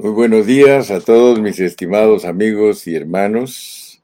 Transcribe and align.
Muy 0.00 0.12
buenos 0.12 0.46
días 0.46 0.92
a 0.92 1.00
todos 1.00 1.40
mis 1.40 1.58
estimados 1.58 2.24
amigos 2.24 2.86
y 2.86 2.94
hermanos. 2.94 4.00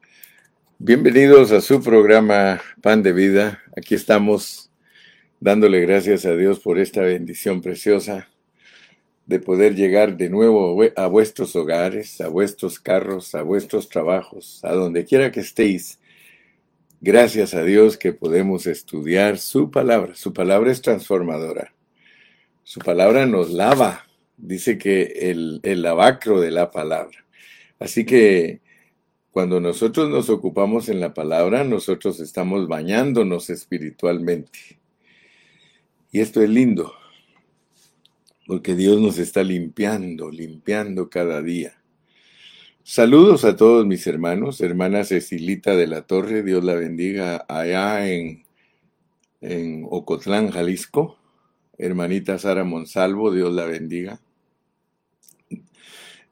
Bienvenidos 0.78 1.52
a 1.52 1.60
su 1.60 1.80
programa 1.80 2.60
Pan 2.82 3.04
de 3.04 3.12
Vida. 3.12 3.62
Aquí 3.76 3.94
estamos 3.94 4.72
dándole 5.38 5.80
gracias 5.82 6.24
a 6.24 6.34
Dios 6.34 6.58
por 6.58 6.80
esta 6.80 7.02
bendición 7.02 7.62
preciosa 7.62 8.28
de 9.26 9.38
poder 9.38 9.76
llegar 9.76 10.16
de 10.16 10.30
nuevo 10.30 10.82
a 10.96 11.06
vuestros 11.06 11.54
hogares, 11.54 12.20
a 12.20 12.26
vuestros 12.26 12.80
carros, 12.80 13.32
a 13.36 13.42
vuestros 13.42 13.88
trabajos, 13.88 14.58
a 14.64 14.72
donde 14.72 15.04
quiera 15.04 15.30
que 15.30 15.38
estéis. 15.38 16.00
Gracias 17.00 17.54
a 17.54 17.62
Dios 17.62 17.96
que 17.96 18.12
podemos 18.12 18.66
estudiar 18.66 19.38
su 19.38 19.70
palabra. 19.70 20.16
Su 20.16 20.32
palabra 20.32 20.72
es 20.72 20.82
transformadora. 20.82 21.72
Su 22.64 22.80
palabra 22.80 23.26
nos 23.26 23.52
lava, 23.52 24.04
dice 24.36 24.78
que 24.78 25.30
el, 25.30 25.60
el 25.62 25.82
lavacro 25.82 26.40
de 26.40 26.50
la 26.50 26.70
palabra. 26.70 27.24
Así 27.78 28.04
que 28.04 28.60
cuando 29.30 29.58
nosotros 29.58 30.08
nos 30.08 30.30
ocupamos 30.30 30.88
en 30.88 31.00
la 31.00 31.12
palabra, 31.12 31.64
nosotros 31.64 32.20
estamos 32.20 32.68
bañándonos 32.68 33.50
espiritualmente. 33.50 34.78
Y 36.12 36.20
esto 36.20 36.40
es 36.40 36.48
lindo, 36.48 36.94
porque 38.46 38.76
Dios 38.76 39.00
nos 39.00 39.18
está 39.18 39.42
limpiando, 39.42 40.30
limpiando 40.30 41.10
cada 41.10 41.42
día. 41.42 41.82
Saludos 42.84 43.44
a 43.44 43.56
todos 43.56 43.84
mis 43.86 44.06
hermanos, 44.06 44.60
hermana 44.60 45.02
Cecilita 45.02 45.74
de 45.74 45.88
la 45.88 46.02
Torre, 46.02 46.44
Dios 46.44 46.62
la 46.62 46.74
bendiga 46.74 47.44
allá 47.48 48.08
en, 48.08 48.44
en 49.40 49.84
Ocotlán, 49.90 50.50
Jalisco. 50.50 51.18
Hermanita 51.78 52.38
Sara 52.38 52.64
Monsalvo, 52.64 53.32
Dios 53.32 53.52
la 53.52 53.64
bendiga 53.64 54.20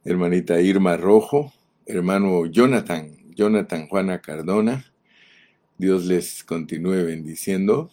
hermanita 0.05 0.59
Irma 0.59 0.97
Rojo, 0.97 1.53
hermano 1.85 2.45
Jonathan, 2.45 3.17
Jonathan 3.35 3.87
Juana 3.87 4.19
Cardona. 4.19 4.85
Dios 5.77 6.05
les 6.05 6.43
continúe 6.43 7.05
bendiciendo. 7.05 7.89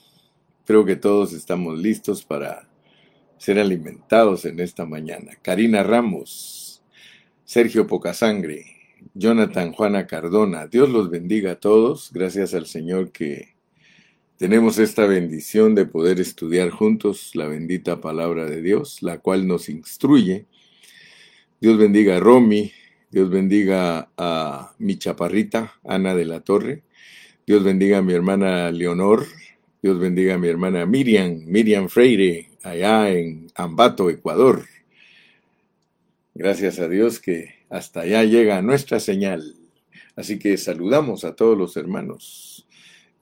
Creo 0.67 0.85
que 0.85 0.97
todos 0.97 1.33
estamos 1.33 1.79
listos 1.79 2.25
para 2.25 2.69
ser 3.39 3.59
alimentados 3.59 4.45
en 4.45 4.61
esta 4.61 4.85
mañana. 4.87 5.33
Karina 5.41 5.83
Ramos, 5.83 6.83
Sergio 7.45 7.87
Pocasangre, 7.87 8.67
Jonathan 9.15 9.73
Juana 9.73 10.07
Cardona. 10.07 10.67
Dios 10.67 10.91
los 10.91 11.11
bendiga 11.11 11.53
a 11.53 11.61
todos. 11.61 12.11
Gracias 12.13 12.55
al 12.55 12.67
Señor 12.67 13.13
que 13.13 13.55
tenemos 14.41 14.79
esta 14.79 15.05
bendición 15.05 15.75
de 15.75 15.85
poder 15.85 16.19
estudiar 16.19 16.71
juntos 16.71 17.33
la 17.35 17.47
bendita 17.47 18.01
palabra 18.01 18.47
de 18.47 18.63
Dios, 18.63 19.03
la 19.03 19.19
cual 19.19 19.47
nos 19.47 19.69
instruye 19.69 20.47
Dios 21.61 21.77
bendiga 21.77 22.17
a 22.17 22.21
Romy, 22.21 22.73
Dios 23.11 23.29
bendiga 23.29 24.09
a 24.17 24.73
mi 24.79 24.97
chaparrita, 24.97 25.75
Ana 25.85 26.15
de 26.15 26.25
la 26.25 26.41
Torre, 26.41 26.85
Dios 27.47 27.63
bendiga 27.63 27.99
a 27.99 28.03
mi 28.03 28.15
hermana 28.15 28.71
Leonor, 28.71 29.27
Dios 29.83 29.99
bendiga 29.99 30.37
a 30.37 30.39
mi 30.39 30.49
hermana 30.49 30.87
Miriam, 30.87 31.43
Miriam 31.45 31.91
Freire, 31.91 32.49
allá 32.63 33.11
en 33.11 33.49
Ambato, 33.55 34.09
Ecuador. 34.09 34.65
Gracias 36.33 36.79
a 36.79 36.89
Dios 36.89 37.21
que 37.21 37.57
hasta 37.69 38.01
allá 38.01 38.25
llega 38.25 38.63
nuestra 38.63 39.01
señal. 39.01 39.55
Así 40.17 40.39
que 40.39 40.57
saludamos 40.57 41.25
a 41.25 41.37
todos 41.37 41.59
los 41.59 41.77
hermanos, 41.77 42.67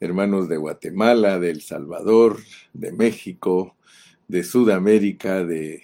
hermanos 0.01 0.49
de 0.49 0.57
Guatemala, 0.57 1.39
de 1.39 1.51
El 1.51 1.63
Salvador, 1.63 2.39
de 2.73 2.93
México, 2.93 3.77
de 4.29 4.45
Sudamérica, 4.45 5.45
de 5.45 5.83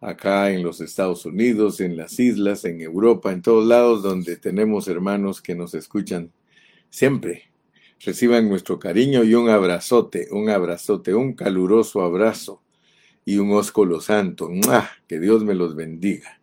acá 0.00 0.50
en 0.50 0.62
los 0.62 0.80
Estados 0.80 1.26
Unidos, 1.26 1.80
en 1.80 1.96
las 1.96 2.18
islas, 2.18 2.64
en 2.64 2.80
Europa, 2.80 3.32
en 3.32 3.42
todos 3.42 3.66
lados 3.66 4.02
donde 4.02 4.36
tenemos 4.36 4.88
hermanos 4.88 5.42
que 5.42 5.54
nos 5.54 5.74
escuchan 5.74 6.32
siempre. 6.88 7.50
Reciban 8.02 8.48
nuestro 8.48 8.78
cariño 8.78 9.24
y 9.24 9.34
un 9.34 9.50
abrazote, 9.50 10.28
un 10.30 10.48
abrazote, 10.48 11.14
un 11.14 11.34
caluroso 11.34 12.00
abrazo 12.00 12.62
y 13.26 13.36
un 13.36 13.52
ósculo 13.52 14.00
santo. 14.00 14.48
Que 15.06 15.20
Dios 15.20 15.44
me 15.44 15.54
los 15.54 15.74
bendiga. 15.76 16.39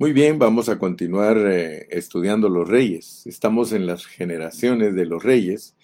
Muy 0.00 0.14
bien, 0.14 0.38
vamos 0.38 0.70
a 0.70 0.78
continuar 0.78 1.36
eh, 1.36 1.86
estudiando 1.90 2.48
los 2.48 2.66
reyes. 2.66 3.26
Estamos 3.26 3.70
en 3.72 3.86
las 3.86 4.06
generaciones 4.06 4.94
de 4.94 5.04
los 5.04 5.22
reyes. 5.22 5.76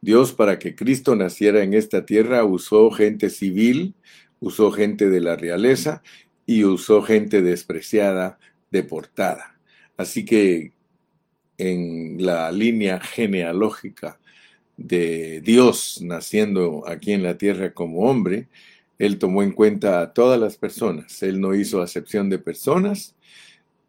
Dios, 0.00 0.32
para 0.32 0.58
que 0.58 0.74
Cristo 0.74 1.14
naciera 1.14 1.62
en 1.62 1.74
esta 1.74 2.06
tierra, 2.06 2.46
usó 2.46 2.90
gente 2.90 3.28
civil, 3.28 3.94
usó 4.40 4.72
gente 4.72 5.10
de 5.10 5.20
la 5.20 5.36
realeza 5.36 6.02
y 6.46 6.64
usó 6.64 7.02
gente 7.02 7.42
despreciada, 7.42 8.38
deportada. 8.70 9.60
Así 9.98 10.24
que 10.24 10.72
en 11.58 12.24
la 12.24 12.50
línea 12.50 13.00
genealógica 13.00 14.18
de 14.78 15.42
Dios 15.42 16.00
naciendo 16.00 16.88
aquí 16.88 17.12
en 17.12 17.22
la 17.22 17.36
tierra 17.36 17.74
como 17.74 18.08
hombre, 18.08 18.48
Él 18.98 19.18
tomó 19.18 19.42
en 19.42 19.52
cuenta 19.52 20.00
a 20.00 20.14
todas 20.14 20.40
las 20.40 20.56
personas. 20.56 21.22
Él 21.22 21.38
no 21.38 21.54
hizo 21.54 21.82
acepción 21.82 22.30
de 22.30 22.38
personas. 22.38 23.14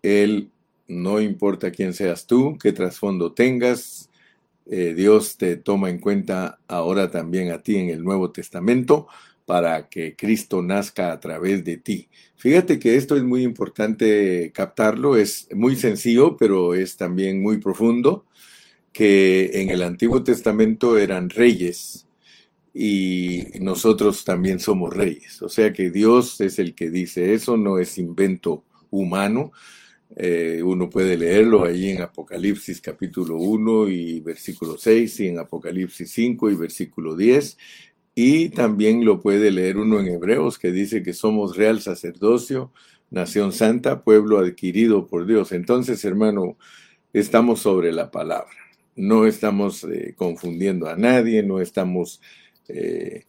Él 0.02 0.52
no 0.88 1.22
importa 1.22 1.72
quién 1.72 1.94
seas 1.94 2.26
tú, 2.26 2.58
qué 2.62 2.72
trasfondo 2.72 3.34
tengas, 3.34 4.10
eh, 4.66 4.94
Dios 4.94 5.38
te 5.38 5.56
toma 5.58 5.90
en 5.90 6.00
cuenta 6.00 6.60
ahora 6.68 7.10
también 7.10 7.52
a 7.52 7.62
ti 7.62 7.78
en 7.78 7.90
el 7.90 8.04
Nuevo 8.04 8.32
Testamento 8.32 9.08
para 9.46 9.90
que 9.90 10.16
Cristo 10.16 10.62
nazca 10.62 11.12
a 11.12 11.20
través 11.20 11.66
de 11.66 11.78
ti. 11.78 12.08
Fíjate 12.36 12.78
que 12.78 12.96
esto 12.96 13.18
es 13.18 13.24
muy 13.24 13.42
importante 13.42 14.52
captarlo, 14.54 15.18
es 15.18 15.48
muy 15.56 15.76
sencillo, 15.76 16.38
pero 16.38 16.76
es 16.76 16.98
también 16.98 17.42
muy 17.42 17.58
profundo, 17.58 18.28
que 18.94 19.50
en 19.56 19.72
el 19.72 19.82
Antiguo 19.82 20.24
Testamento 20.24 21.00
eran 21.00 21.32
reyes 21.32 22.08
y 22.74 23.46
nosotros 23.60 24.24
también 24.24 24.60
somos 24.60 24.96
reyes. 24.96 25.42
O 25.42 25.50
sea 25.50 25.74
que 25.74 25.90
Dios 25.90 26.40
es 26.42 26.60
el 26.60 26.76
que 26.76 26.92
dice 26.92 27.34
eso, 27.34 27.58
no 27.58 27.80
es 27.80 27.98
invento 27.98 28.64
humano. 28.92 29.52
Eh, 30.16 30.62
uno 30.64 30.90
puede 30.90 31.18
leerlo 31.18 31.64
ahí 31.64 31.90
en 31.92 32.02
Apocalipsis 32.02 32.82
capítulo 32.82 33.38
1 33.38 33.90
y 33.90 34.20
versículo 34.22 34.78
6 34.78 35.20
y 35.20 35.28
en 35.28 35.40
Apocalipsis 35.40 36.12
5 36.12 36.50
y 36.50 36.56
versículo 36.56 37.16
10 37.16 37.58
y 38.22 38.50
también 38.50 39.06
lo 39.06 39.22
puede 39.22 39.50
leer 39.50 39.78
uno 39.78 40.02
en 40.02 40.08
Hebreos 40.08 40.60
que 40.60 40.74
dice 40.74 41.04
que 41.04 41.14
somos 41.14 41.56
real 41.56 41.80
sacerdocio, 41.80 42.74
nación 43.10 43.54
santa, 43.54 44.04
pueblo 44.04 44.40
adquirido 44.40 45.08
por 45.08 45.26
Dios. 45.26 45.54
Entonces, 45.54 46.04
hermano, 46.04 46.58
estamos 47.14 47.62
sobre 47.62 47.94
la 47.94 48.12
palabra. 48.12 48.52
No 48.98 49.26
estamos 49.26 49.86
eh, 49.86 50.16
confundiendo 50.18 50.90
a 50.90 50.98
nadie, 50.98 51.44
no 51.44 51.62
estamos 51.62 52.20
eh, 52.68 53.24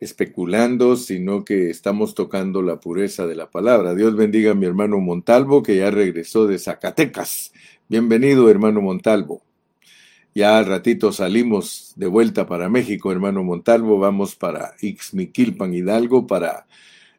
especulando, 0.00 0.96
sino 0.96 1.44
que 1.44 1.70
estamos 1.70 2.14
tocando 2.14 2.62
la 2.62 2.80
pureza 2.80 3.26
de 3.26 3.34
la 3.34 3.50
palabra. 3.50 3.94
Dios 3.94 4.14
bendiga 4.16 4.52
a 4.52 4.54
mi 4.54 4.66
hermano 4.66 4.98
Montalvo, 4.98 5.62
que 5.62 5.76
ya 5.76 5.90
regresó 5.90 6.46
de 6.46 6.58
Zacatecas. 6.58 7.52
Bienvenido, 7.88 8.50
hermano 8.50 8.80
Montalvo. 8.80 9.42
Ya 10.34 10.58
al 10.58 10.66
ratito 10.66 11.12
salimos 11.12 11.94
de 11.96 12.08
vuelta 12.08 12.46
para 12.46 12.68
México, 12.68 13.10
hermano 13.10 13.42
Montalvo, 13.42 13.98
vamos 13.98 14.34
para 14.34 14.74
Ixmiquilpan, 14.82 15.72
Hidalgo, 15.72 16.26
para 16.26 16.66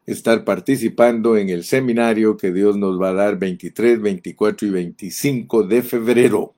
estar 0.06 0.44
participando 0.44 1.36
en 1.36 1.50
el 1.50 1.64
seminario 1.64 2.38
que 2.38 2.52
Dios 2.52 2.78
nos 2.78 3.02
va 3.02 3.10
a 3.10 3.14
dar 3.14 3.40
23, 3.40 4.02
24 4.02 4.68
y 4.68 4.72
25 4.72 5.64
de 5.64 5.82
febrero. 5.82 6.54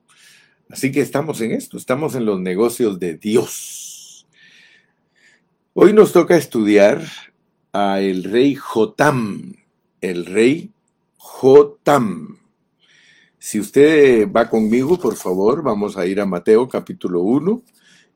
Así 0.70 0.92
que 0.92 1.00
estamos 1.00 1.40
en 1.40 1.54
esto, 1.54 1.78
estamos 1.78 2.14
en 2.16 2.26
los 2.26 2.42
negocios 2.42 3.00
de 3.00 3.16
Dios. 3.16 3.89
Hoy 5.82 5.94
nos 5.94 6.12
toca 6.12 6.36
estudiar 6.36 7.02
a 7.72 8.02
el 8.02 8.26
rey 8.26 8.54
Jotam, 8.54 9.54
el 10.02 10.26
rey 10.26 10.72
Jotam. 11.16 12.38
Si 13.38 13.62
usted 13.62 14.30
va 14.30 14.50
conmigo, 14.50 15.00
por 15.00 15.16
favor, 15.16 15.64
vamos 15.64 15.96
a 15.96 16.06
ir 16.06 16.20
a 16.20 16.26
Mateo 16.26 16.68
capítulo 16.68 17.22
1 17.22 17.64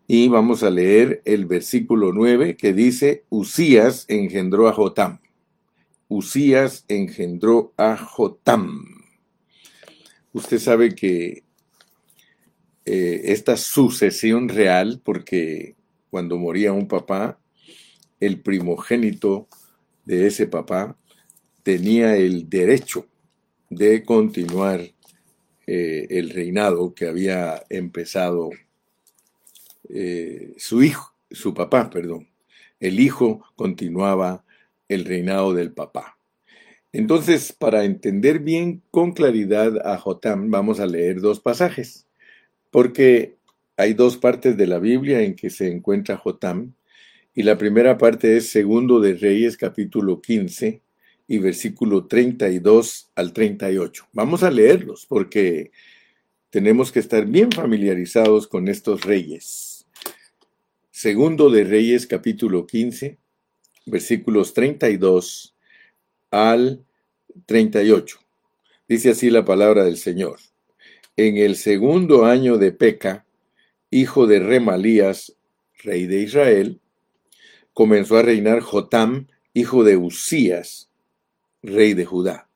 y 0.08 0.28
vamos 0.28 0.62
a 0.64 0.70
leer 0.70 1.22
el 1.24 1.46
versículo 1.46 2.12
9 2.12 2.58
que 2.58 2.74
dice, 2.74 3.24
Usías 3.30 4.04
engendró 4.10 4.68
a 4.68 4.74
Jotam. 4.74 5.22
Usías 6.10 6.84
engendró 6.90 7.72
a 7.78 7.96
Jotam. 7.96 8.84
Usted 10.34 10.60
sabe 10.60 10.96
que 10.96 11.46
eh, 12.84 13.22
esta 13.24 13.56
sucesión 13.56 14.50
real, 14.50 15.00
porque 15.02 15.78
cuando 16.10 16.38
moría 16.38 16.74
un 16.74 16.90
papá, 16.90 17.40
el 18.26 18.40
primogénito 18.40 19.48
de 20.06 20.28
ese 20.28 20.48
papá 20.48 20.98
tenía 21.64 22.16
el 22.16 22.50
derecho 22.50 23.08
de 23.70 24.04
continuar 24.04 24.82
eh, 25.66 26.08
el 26.10 26.30
reinado 26.30 26.94
que 26.94 27.08
había 27.08 27.64
empezado 27.70 28.52
eh, 29.90 30.54
su 30.58 30.84
hijo, 30.84 31.14
su 31.32 31.54
papá, 31.54 31.90
perdón. 31.90 32.28
El 32.80 33.00
hijo 33.00 33.44
continuaba 33.56 34.44
el 34.90 35.06
reinado 35.06 35.54
del 35.54 35.72
papá. 35.72 36.18
Entonces, 36.92 37.54
para 37.54 37.86
entender 37.86 38.40
bien 38.40 38.84
con 38.92 39.14
claridad 39.14 39.86
a 39.86 39.98
Jotam, 39.98 40.52
vamos 40.52 40.80
a 40.80 40.86
leer 40.86 41.22
dos 41.22 41.40
pasajes, 41.40 42.06
porque 42.72 43.36
hay 43.78 43.94
dos 43.94 44.18
partes 44.18 44.58
de 44.58 44.68
la 44.68 44.80
Biblia 44.80 45.22
en 45.22 45.36
que 45.36 45.50
se 45.50 45.72
encuentra 45.72 46.18
Jotam, 46.18 46.74
y 47.36 47.44
la 47.44 47.58
primera 47.58 47.98
parte 47.98 48.38
es 48.38 48.50
Segundo 48.50 49.00
de 49.00 49.16
Reyes, 49.16 49.58
capítulo 49.58 50.22
15, 50.22 50.82
y 51.28 51.38
versículo 51.40 52.06
32 52.06 53.12
al 53.16 53.34
38. 53.34 54.08
Vamos 54.14 54.44
a 54.44 54.52
leerlos, 54.52 55.06
porque 55.08 55.72
tenemos 56.50 56.92
que 56.92 57.00
estar 57.00 57.26
bien 57.26 57.52
familiarizados 57.52 58.48
con 58.48 58.68
estos 58.68 59.04
reyes. 59.04 59.88
Segundo 60.92 61.50
de 61.50 61.64
Reyes, 61.64 62.06
capítulo 62.06 62.68
15, 62.68 63.18
versículos 63.88 64.54
32 64.54 65.56
al 66.30 66.86
38. 67.48 68.20
Dice 68.88 69.10
así 69.10 69.32
la 69.32 69.44
palabra 69.44 69.86
del 69.86 69.98
Señor. 69.98 70.40
En 71.18 71.38
el 71.38 71.56
segundo 71.56 72.26
año 72.26 72.60
de 72.60 72.72
Peca, 72.72 73.26
hijo 73.90 74.28
de 74.28 74.40
Remalías, 74.40 75.36
rey 75.84 76.06
de 76.06 76.22
Israel, 76.22 76.80
comenzó 77.74 78.18
a 78.18 78.22
reinar 78.22 78.62
Jotam, 78.62 79.28
hijo 79.54 79.84
de 79.84 79.98
Usías, 79.98 80.90
rey 81.62 81.94
de 81.94 82.06
Judá. 82.06 82.50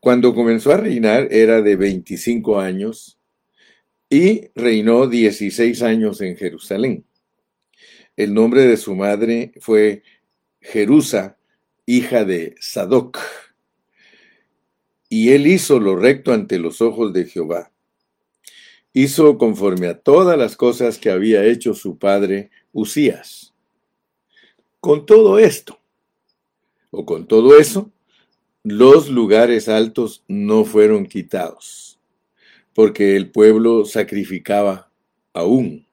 Cuando 0.00 0.34
comenzó 0.34 0.72
a 0.72 0.76
reinar 0.76 1.28
era 1.32 1.60
de 1.60 1.76
25 1.76 2.60
años 2.60 3.18
y 4.08 4.48
reinó 4.54 5.06
16 5.06 5.82
años 5.82 6.20
en 6.20 6.36
Jerusalén. 6.36 7.04
El 8.16 8.34
nombre 8.34 8.62
de 8.62 8.76
su 8.76 8.94
madre 8.94 9.52
fue 9.60 10.02
Jerusa, 10.60 11.36
hija 11.86 12.24
de 12.24 12.54
Sadoc. 12.60 13.18
Y 15.08 15.30
él 15.30 15.46
hizo 15.46 15.80
lo 15.80 15.96
recto 15.96 16.32
ante 16.32 16.58
los 16.58 16.80
ojos 16.80 17.12
de 17.12 17.24
Jehová. 17.24 17.72
Hizo 18.92 19.38
conforme 19.38 19.88
a 19.88 19.98
todas 19.98 20.38
las 20.38 20.56
cosas 20.56 20.98
que 20.98 21.10
había 21.10 21.44
hecho 21.44 21.74
su 21.74 21.98
padre 21.98 22.50
Usías. 22.72 23.54
Con 24.88 25.04
todo 25.04 25.38
esto, 25.38 25.78
o 26.90 27.04
con 27.04 27.26
todo 27.28 27.58
eso, 27.58 27.92
los 28.62 29.10
lugares 29.10 29.68
altos 29.68 30.24
no 30.28 30.64
fueron 30.64 31.04
quitados, 31.04 32.00
porque 32.72 33.14
el 33.14 33.30
pueblo 33.30 33.84
sacrificaba 33.84 34.90
aún 35.34 35.86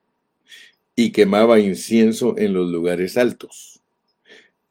y 0.96 1.12
quemaba 1.12 1.60
incienso 1.60 2.38
en 2.38 2.54
los 2.54 2.72
lugares 2.72 3.18
altos 3.18 3.82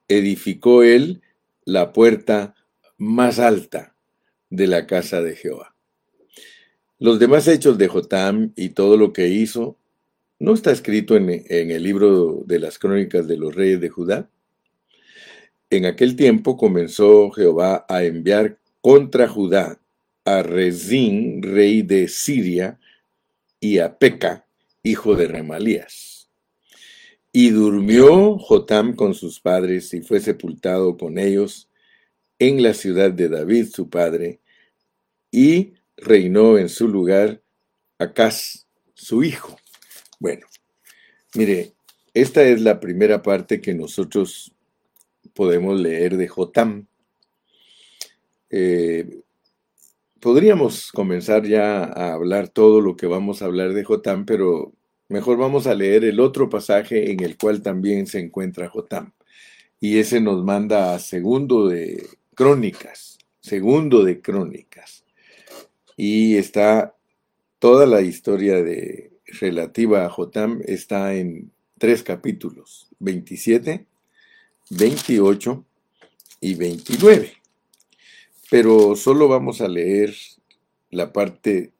edificó 0.08 0.82
él 0.82 1.20
la 1.66 1.92
puerta 1.92 2.54
más 2.96 3.38
alta 3.38 3.94
de 4.48 4.68
la 4.68 4.86
casa 4.86 5.20
de 5.20 5.36
Jehová. 5.36 5.76
Los 6.98 7.18
demás 7.18 7.46
hechos 7.46 7.76
de 7.76 7.88
Jotam 7.88 8.54
y 8.56 8.70
todo 8.70 8.96
lo 8.96 9.12
que 9.12 9.28
hizo 9.28 9.76
no 10.44 10.54
está 10.54 10.70
escrito 10.70 11.16
en, 11.16 11.30
el 11.48 11.82
libro 11.82 12.42
de 12.46 12.58
las 12.58 12.78
crónicas 12.78 13.26
de 13.26 13.36
los 13.36 13.54
reyes 13.54 13.80
de 13.80 13.88
Judá. 13.88 14.30
En 15.70 15.86
aquel 15.86 16.16
tiempo 16.16 16.56
comenzó 16.56 17.30
Jehová 17.30 17.86
a 17.88 18.04
enviar 18.04 18.58
contra 18.80 19.28
Judá 19.28 19.80
a 20.24 20.42
Rezín, 20.42 21.42
rey 21.42 21.82
de 21.82 22.08
Siria, 22.08 22.78
y 23.60 23.78
a 23.78 23.98
Peca, 23.98 24.46
hijo 24.82 25.16
de 25.16 25.26
Remalías 25.26 26.14
y 27.36 27.50
durmió 27.50 28.38
Jotam 28.38 28.94
con 28.94 29.12
sus 29.12 29.40
padres 29.40 29.92
y 29.92 30.02
fue 30.02 30.20
sepultado 30.20 30.96
con 30.96 31.18
ellos 31.18 31.68
en 32.38 32.62
la 32.62 32.74
ciudad 32.74 33.10
de 33.10 33.28
David, 33.28 33.70
su 33.72 33.90
padre, 33.90 34.40
y 35.32 35.74
reinó 35.96 36.58
en 36.58 36.68
su 36.68 36.86
lugar 36.86 37.42
Acaz, 37.98 38.68
su 38.94 39.24
hijo. 39.24 39.56
Bueno, 40.24 40.46
mire, 41.34 41.74
esta 42.14 42.44
es 42.44 42.62
la 42.62 42.80
primera 42.80 43.20
parte 43.20 43.60
que 43.60 43.74
nosotros 43.74 44.54
podemos 45.34 45.78
leer 45.78 46.16
de 46.16 46.28
Jotam. 46.28 46.86
Eh, 48.48 49.20
podríamos 50.20 50.92
comenzar 50.92 51.44
ya 51.44 51.84
a 51.84 52.14
hablar 52.14 52.48
todo 52.48 52.80
lo 52.80 52.96
que 52.96 53.06
vamos 53.06 53.42
a 53.42 53.44
hablar 53.44 53.74
de 53.74 53.84
Jotam, 53.84 54.24
pero 54.24 54.72
Mejor 55.08 55.36
vamos 55.36 55.66
a 55.66 55.74
leer 55.74 56.06
el 56.06 56.18
otro 56.18 56.48
pasaje 56.48 57.12
en 57.12 57.22
el 57.22 57.36
cual 57.36 57.60
también 57.60 58.06
se 58.06 58.20
encuentra 58.20 58.70
Jotam. 58.70 59.12
Y 59.78 59.98
ese 59.98 60.22
nos 60.22 60.42
manda 60.42 60.94
a 60.94 61.00
segundo 61.00 61.68
de 61.68 62.08
Crónicas, 62.34 63.18
segundo 63.40 64.02
de 64.02 64.22
Crónicas. 64.22 65.04
Y 65.98 66.38
está 66.38 66.96
toda 67.58 67.84
la 67.84 68.00
historia 68.00 68.62
de 68.62 69.13
relativa 69.40 70.04
a 70.04 70.10
Jotam 70.10 70.60
está 70.64 71.14
en 71.14 71.50
tres 71.78 72.02
capítulos, 72.02 72.88
27, 73.00 73.86
28 74.70 75.64
y 76.40 76.54
29. 76.54 77.32
Pero 78.50 78.96
solo 78.96 79.28
vamos 79.28 79.60
a 79.60 79.68
leer 79.68 80.14
la 80.90 81.12
parte 81.12 81.72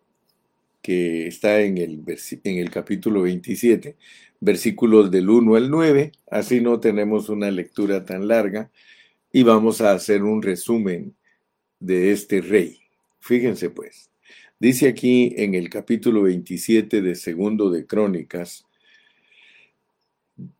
que 0.82 1.26
está 1.26 1.62
en 1.62 1.78
el, 1.78 2.02
en 2.44 2.58
el 2.58 2.70
capítulo 2.70 3.22
27, 3.22 3.96
versículos 4.40 5.10
del 5.10 5.30
1 5.30 5.56
al 5.56 5.70
9, 5.70 6.12
así 6.30 6.60
no 6.60 6.78
tenemos 6.78 7.30
una 7.30 7.50
lectura 7.50 8.04
tan 8.04 8.28
larga, 8.28 8.70
y 9.32 9.42
vamos 9.42 9.80
a 9.80 9.92
hacer 9.92 10.22
un 10.22 10.42
resumen 10.42 11.14
de 11.80 12.12
este 12.12 12.42
rey. 12.42 12.80
Fíjense 13.20 13.70
pues, 13.70 14.10
dice 14.58 14.88
aquí 14.88 15.34
en 15.36 15.54
el 15.54 15.68
capítulo 15.68 16.22
27 16.22 17.02
de 17.02 17.14
Segundo 17.14 17.70
de 17.70 17.86
Crónicas, 17.86 18.66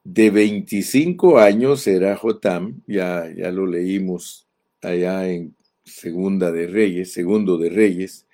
de 0.05 0.31
25 0.31 1.39
años 1.39 1.87
era 1.87 2.17
Jotam, 2.17 2.83
ya, 2.87 3.33
ya 3.35 3.51
lo 3.51 3.67
leímos 3.67 4.47
allá 4.83 5.29
en 5.29 5.55
Segunda 5.85 6.53
de 6.53 6.67
Reyes, 6.67 7.13
Segundo 7.13 7.59
de 7.59 7.71
Reyes, 7.71 8.27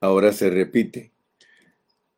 ahora 0.00 0.32
se 0.32 0.50
repite. 0.50 1.12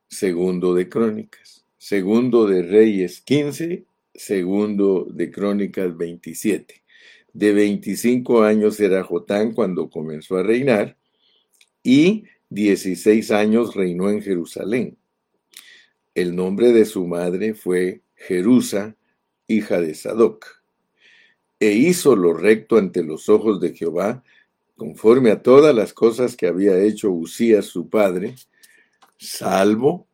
Segundo 0.08 0.74
de 0.74 0.88
Crónicas, 0.88 1.66
Segundo 1.76 2.46
de 2.46 2.62
Reyes 2.62 3.20
15, 3.20 3.84
Segundo 4.14 5.06
de 5.10 5.30
Crónicas 5.30 5.96
27. 5.96 6.82
De 7.34 7.52
25 7.52 8.42
años 8.42 8.80
era 8.80 9.04
Jotán 9.04 9.52
cuando 9.52 9.90
comenzó 9.90 10.38
a 10.38 10.42
reinar 10.42 10.96
y 11.82 12.24
16 12.50 13.30
años 13.30 13.74
reinó 13.74 14.10
en 14.10 14.22
Jerusalén. 14.22 14.96
El 16.14 16.34
nombre 16.34 16.72
de 16.72 16.84
su 16.84 17.06
madre 17.06 17.54
fue 17.54 18.02
Jerusa, 18.14 18.96
hija 19.46 19.80
de 19.80 19.94
Sadoc. 19.94 20.62
E 21.60 21.72
hizo 21.72 22.16
lo 22.16 22.34
recto 22.34 22.76
ante 22.76 23.02
los 23.02 23.28
ojos 23.28 23.60
de 23.60 23.74
Jehová, 23.74 24.22
conforme 24.76 25.30
a 25.30 25.42
todas 25.42 25.74
las 25.74 25.92
cosas 25.92 26.36
que 26.36 26.46
había 26.46 26.78
hecho 26.78 27.10
Usías 27.10 27.66
su 27.66 27.88
padre, 27.88 28.36
salvo 29.16 30.06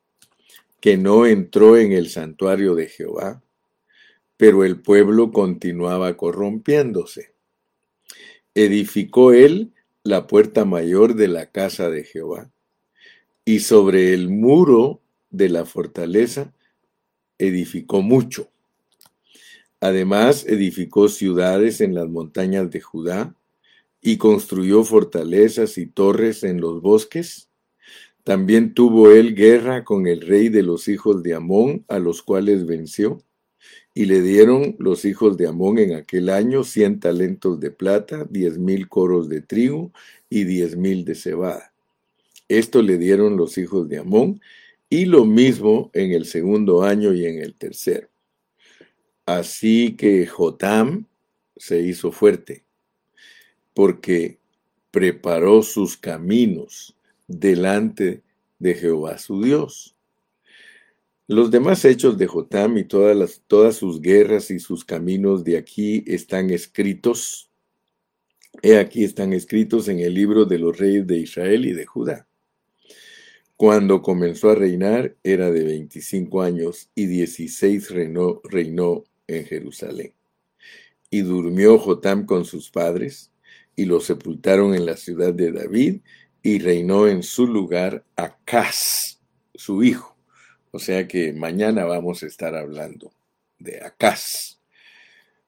que 0.80 0.96
no 0.96 1.26
entró 1.26 1.76
en 1.76 1.92
el 1.92 2.08
santuario 2.08 2.74
de 2.74 2.88
Jehová, 2.88 3.42
pero 4.36 4.64
el 4.64 4.80
pueblo 4.80 5.32
continuaba 5.32 6.16
corrompiéndose. 6.16 7.34
Edificó 8.54 9.32
él 9.32 9.73
la 10.04 10.26
puerta 10.26 10.66
mayor 10.66 11.14
de 11.14 11.28
la 11.28 11.50
casa 11.50 11.88
de 11.88 12.04
Jehová, 12.04 12.50
y 13.46 13.60
sobre 13.60 14.12
el 14.12 14.28
muro 14.28 15.00
de 15.30 15.48
la 15.48 15.64
fortaleza 15.64 16.52
edificó 17.38 18.02
mucho. 18.02 18.50
Además, 19.80 20.46
edificó 20.46 21.08
ciudades 21.08 21.80
en 21.80 21.94
las 21.94 22.08
montañas 22.08 22.70
de 22.70 22.80
Judá, 22.80 23.34
y 24.02 24.18
construyó 24.18 24.84
fortalezas 24.84 25.78
y 25.78 25.86
torres 25.86 26.44
en 26.44 26.60
los 26.60 26.82
bosques, 26.82 27.48
también 28.22 28.74
tuvo 28.74 29.10
él 29.10 29.34
guerra 29.34 29.84
con 29.84 30.06
el 30.06 30.20
rey 30.20 30.50
de 30.50 30.62
los 30.62 30.88
hijos 30.88 31.22
de 31.22 31.34
Amón, 31.34 31.84
a 31.88 31.98
los 31.98 32.22
cuales 32.22 32.66
venció, 32.66 33.22
y 33.94 34.06
le 34.06 34.22
dieron 34.22 34.76
los 34.78 35.04
hijos 35.04 35.36
de 35.36 35.46
Amón 35.46 35.78
en 35.78 35.94
aquel 35.94 36.28
año 36.28 36.64
cien 36.64 37.00
talentos 37.00 37.60
de 37.60 37.70
plata, 37.70 38.26
diez 38.28 38.58
mil 38.58 38.88
coros 38.88 39.28
de 39.28 39.40
trigo 39.40 39.92
y 40.28 40.44
diez 40.44 40.76
mil 40.76 41.04
de 41.04 41.14
cebada. 41.14 41.72
Esto 42.48 42.82
le 42.82 42.98
dieron 42.98 43.36
los 43.36 43.56
hijos 43.56 43.88
de 43.88 43.98
Amón, 43.98 44.40
y 44.90 45.06
lo 45.06 45.24
mismo 45.24 45.90
en 45.92 46.12
el 46.12 46.24
segundo 46.24 46.82
año 46.82 47.12
y 47.14 47.26
en 47.26 47.40
el 47.40 47.54
tercero. 47.54 48.08
Así 49.26 49.96
que 49.96 50.26
Jotam 50.26 51.06
se 51.56 51.80
hizo 51.80 52.12
fuerte, 52.12 52.64
porque 53.72 54.38
preparó 54.90 55.62
sus 55.62 55.96
caminos 55.96 56.96
delante 57.26 58.22
de 58.58 58.74
Jehová 58.74 59.18
su 59.18 59.42
Dios. 59.42 59.93
Los 61.26 61.50
demás 61.50 61.84
hechos 61.84 62.18
de 62.18 62.26
Jotam 62.26 62.76
y 62.78 62.84
todas, 62.84 63.16
las, 63.16 63.42
todas 63.46 63.76
sus 63.76 64.00
guerras 64.00 64.50
y 64.50 64.58
sus 64.58 64.84
caminos 64.84 65.42
de 65.44 65.56
aquí 65.56 66.04
están 66.06 66.50
escritos 66.50 67.50
He 68.62 68.78
aquí 68.78 69.04
están 69.04 69.32
escritos 69.32 69.88
en 69.88 70.00
el 70.00 70.14
libro 70.14 70.44
de 70.44 70.58
los 70.58 70.78
reyes 70.78 71.06
de 71.06 71.18
Israel 71.18 71.66
y 71.66 71.72
de 71.72 71.86
Judá. 71.86 72.26
Cuando 73.56 74.02
comenzó 74.02 74.50
a 74.50 74.54
reinar 74.54 75.16
era 75.22 75.50
de 75.50 75.64
25 75.64 76.42
años 76.42 76.88
y 76.94 77.06
16 77.06 77.90
reinó, 77.90 79.04
en 79.26 79.46
Jerusalén. 79.46 80.12
Y 81.10 81.22
durmió 81.22 81.78
Jotam 81.78 82.26
con 82.26 82.44
sus 82.44 82.70
padres 82.70 83.32
y 83.76 83.86
lo 83.86 84.00
sepultaron 84.00 84.74
en 84.74 84.86
la 84.86 84.96
ciudad 84.96 85.32
de 85.32 85.52
David 85.52 86.00
y 86.42 86.58
reinó 86.58 87.06
en 87.08 87.22
su 87.22 87.46
lugar 87.46 88.04
Acaz, 88.16 89.20
su 89.54 89.82
hijo. 89.82 90.13
O 90.74 90.80
sea 90.80 91.06
que 91.06 91.32
mañana 91.32 91.84
vamos 91.84 92.24
a 92.24 92.26
estar 92.26 92.56
hablando 92.56 93.12
de 93.60 93.80
Acaz. 93.84 94.58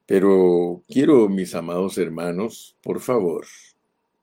Pero 0.06 0.85
quiero, 0.87 1.28
mis 1.28 1.52
amados 1.56 1.99
hermanos, 1.99 2.76
por 2.80 3.00
favor, 3.00 3.45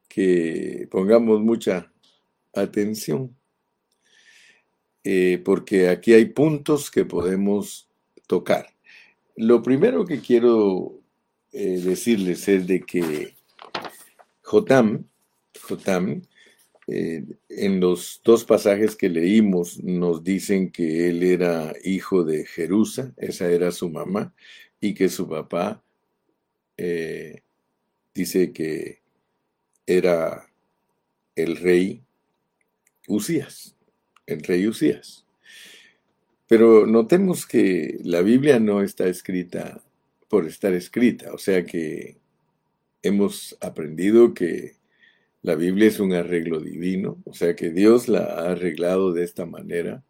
que 0.07 0.87
pongamos 0.89 1.41
mucha 1.41 1.91
atención, 2.53 3.35
eh, 5.03 5.41
porque 5.43 5.89
aquí 5.89 6.13
hay 6.13 6.27
puntos 6.27 6.89
que 6.89 7.03
podemos 7.03 7.89
tocar. 8.25 8.67
Lo 9.35 9.61
primero 9.61 10.05
que 10.05 10.21
quiero 10.21 11.01
eh, 11.51 11.81
decirles 11.83 12.47
es 12.47 12.65
de 12.65 12.79
que 12.79 13.35
Jotam, 14.41 15.03
Jotam 15.67 16.21
eh, 16.87 17.23
en 17.49 17.79
los 17.79 18.21
dos 18.23 18.43
pasajes 18.43 18.95
que 18.95 19.09
leímos 19.09 19.81
nos 19.81 20.23
dicen 20.23 20.69
que 20.69 21.09
él 21.09 21.23
era 21.23 21.73
hijo 21.83 22.23
de 22.23 22.45
Jerusa, 22.45 23.13
esa 23.17 23.49
era 23.49 23.71
su 23.71 23.89
mamá, 23.89 24.33
y 24.81 24.93
que 24.93 25.07
su 25.07 25.29
papá 25.29 25.81
eh, 26.77 27.41
dice 28.13 28.51
que 28.51 28.99
era 29.85 30.47
el 31.35 31.57
rey 31.57 32.03
Usías, 33.07 33.75
el 34.25 34.43
rey 34.43 34.67
Usías. 34.67 35.25
Pero 36.47 36.85
notemos 36.85 37.45
que 37.45 37.97
la 38.03 38.21
Biblia 38.21 38.59
no 38.59 38.81
está 38.81 39.07
escrita 39.07 39.81
por 40.27 40.45
estar 40.47 40.73
escrita, 40.73 41.33
o 41.33 41.37
sea 41.37 41.65
que 41.65 42.17
hemos 43.01 43.57
aprendido 43.61 44.33
que 44.33 44.75
la 45.43 45.55
Biblia 45.55 45.89
es 45.89 45.99
un 45.99 46.13
arreglo 46.13 46.61
divino, 46.61 47.21
o 47.25 47.33
sea 47.33 47.53
que 47.55 47.69
Dios 47.69 48.07
la 48.07 48.23
ha 48.23 48.51
arreglado 48.51 49.11
de 49.11 49.25
esta 49.25 49.45
manera 49.45 50.01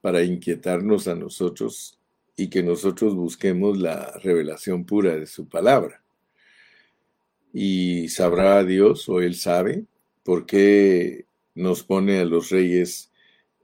para 0.00 0.22
inquietarnos 0.22 1.06
a 1.06 1.14
nosotros 1.14 1.98
y 2.34 2.48
que 2.48 2.62
nosotros 2.62 3.14
busquemos 3.14 3.76
la 3.76 4.18
revelación 4.22 4.86
pura 4.86 5.16
de 5.16 5.26
su 5.26 5.46
palabra. 5.46 6.02
Y 7.52 8.08
sabrá 8.08 8.64
Dios, 8.64 9.06
o 9.10 9.20
Él 9.20 9.34
sabe, 9.34 9.84
por 10.24 10.46
qué 10.46 11.26
nos 11.54 11.82
pone 11.82 12.18
a 12.18 12.24
los 12.24 12.48
reyes 12.48 13.12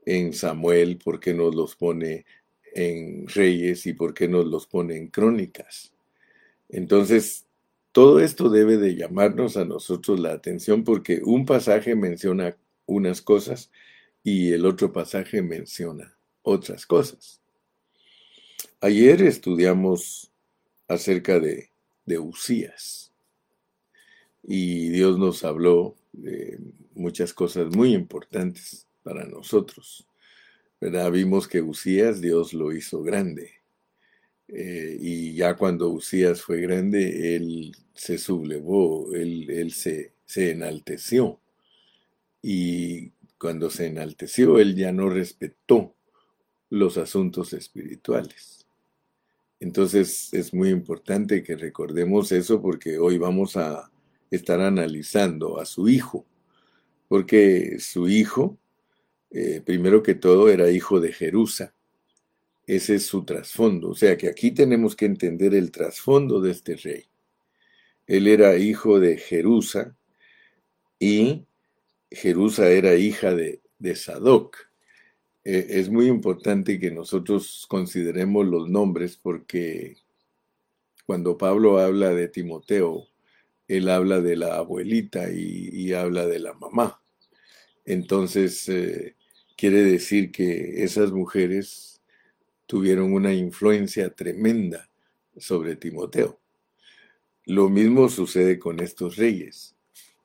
en 0.05 0.33
Samuel, 0.33 0.99
por 1.03 1.19
qué 1.19 1.33
nos 1.33 1.55
los 1.55 1.75
pone 1.75 2.25
en 2.75 3.27
reyes 3.27 3.87
y 3.87 3.93
por 3.93 4.13
qué 4.13 4.27
nos 4.27 4.45
los 4.45 4.67
pone 4.67 4.95
en 4.95 5.07
crónicas. 5.07 5.93
Entonces, 6.69 7.46
todo 7.97 8.19
esto 8.19 8.49
debe 8.49 8.77
de 8.77 8.93
llamarnos 8.93 9.57
a 9.57 9.65
nosotros 9.65 10.19
la 10.19 10.31
atención 10.31 10.83
porque 10.83 11.19
un 11.25 11.47
pasaje 11.47 11.95
menciona 11.95 12.55
unas 12.85 13.23
cosas 13.23 13.71
y 14.23 14.51
el 14.51 14.67
otro 14.67 14.93
pasaje 14.93 15.41
menciona 15.41 16.15
otras 16.43 16.85
cosas. 16.85 17.41
Ayer 18.81 19.23
estudiamos 19.23 20.31
acerca 20.87 21.39
de, 21.39 21.71
de 22.05 22.19
Usías 22.19 23.11
y 24.43 24.89
Dios 24.89 25.17
nos 25.17 25.43
habló 25.43 25.95
de 26.13 26.59
muchas 26.93 27.33
cosas 27.33 27.75
muy 27.75 27.95
importantes 27.95 28.85
para 29.01 29.25
nosotros. 29.25 30.07
Vimos 30.79 31.47
que 31.47 31.63
Usías 31.63 32.21
Dios 32.21 32.53
lo 32.53 32.73
hizo 32.73 33.01
grande 33.01 33.56
eh, 34.49 34.97
y 34.99 35.33
ya 35.33 35.55
cuando 35.55 35.89
Usías 35.89 36.41
fue 36.41 36.61
grande, 36.61 37.35
él 37.35 37.75
se 37.93 38.17
sublevó, 38.17 39.13
él, 39.13 39.71
se, 39.73 40.13
se 40.25 40.51
enalteció. 40.51 41.39
Y 42.41 43.11
cuando 43.37 43.69
se 43.69 43.87
enalteció, 43.87 44.59
él 44.59 44.75
ya 44.75 44.91
no 44.91 45.09
respetó 45.09 45.95
los 46.69 46.97
asuntos 46.97 47.53
espirituales. 47.53 48.65
Entonces 49.59 50.33
es 50.33 50.53
muy 50.53 50.69
importante 50.69 51.43
que 51.43 51.55
recordemos 51.55 52.31
eso 52.31 52.61
porque 52.61 52.99
hoy 52.99 53.17
vamos 53.17 53.57
a 53.57 53.91
estar 54.29 54.61
analizando 54.61 55.59
a 55.59 55.65
su 55.65 55.89
hijo, 55.89 56.25
porque 57.07 57.79
su 57.79 58.07
hijo, 58.07 58.57
eh, 59.31 59.61
primero 59.65 60.03
que 60.03 60.13
todo, 60.13 60.49
era 60.49 60.69
hijo 60.69 60.99
de 60.99 61.11
Jerusa, 61.11 61.73
ese 62.67 62.95
es 62.95 63.05
su 63.05 63.23
trasfondo. 63.23 63.89
O 63.91 63.95
sea 63.95 64.17
que 64.17 64.27
aquí 64.27 64.51
tenemos 64.51 64.95
que 64.95 65.05
entender 65.05 65.55
el 65.55 65.71
trasfondo 65.71 66.41
de 66.41 66.51
este 66.51 66.75
rey. 66.75 67.05
Él 68.05 68.27
era 68.27 68.57
hijo 68.57 68.99
de 68.99 69.17
Jerusa 69.17 69.95
y 70.99 71.45
Jerusa 72.11 72.69
era 72.69 72.95
hija 72.95 73.33
de, 73.33 73.61
Sadoc. 73.95 74.57
E, 75.43 75.65
es 75.79 75.89
muy 75.89 76.07
importante 76.07 76.79
que 76.79 76.91
nosotros 76.91 77.65
consideremos 77.69 78.45
los 78.45 78.69
nombres 78.69 79.17
porque 79.17 79.97
cuando 81.05 81.37
Pablo 81.37 81.79
habla 81.79 82.09
de 82.09 82.27
Timoteo, 82.27 83.07
él 83.67 83.89
habla 83.89 84.21
de 84.21 84.35
la 84.35 84.57
abuelita 84.57 85.29
y, 85.31 85.93
habla 85.93 86.25
de 86.25 86.39
la 86.39 86.53
mamá. 86.53 87.01
Entonces, 87.85 88.67
eh, 88.69 89.15
quiere 89.57 89.83
decir 89.83 90.31
que 90.31 90.83
esas 90.83 91.11
mujeres 91.11 91.96
tuvieron 92.67 93.13
una 93.13 93.33
influencia 93.33 94.13
tremenda 94.13 94.89
sobre 95.37 95.75
Timoteo. 95.75 96.39
Lo 97.45 97.69
mismo 97.69 98.09
sucede 98.09 98.59
con 98.59 98.81
estos 98.81 99.15
reyes. 99.15 99.75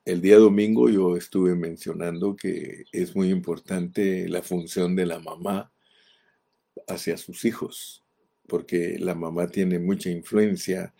El 0.05 0.21
día 0.21 0.39
domingo 0.39 0.91
yo 0.91 1.17
estuve 1.17 1.55
mencionando 1.55 2.35
que 2.35 2.85
es 2.91 3.15
muy 3.15 3.31
importante 3.31 4.29
la 4.29 4.43
función 4.43 4.97
de 4.97 5.07
la 5.07 5.21
mamá 5.21 5.73
hacia 6.89 7.17
sus 7.17 7.45
hijos, 7.45 8.05
porque 8.49 8.99
la 8.99 9.15
mamá 9.15 9.47
tiene 9.47 9.79
mucha 9.79 10.11
influencia 10.11 10.93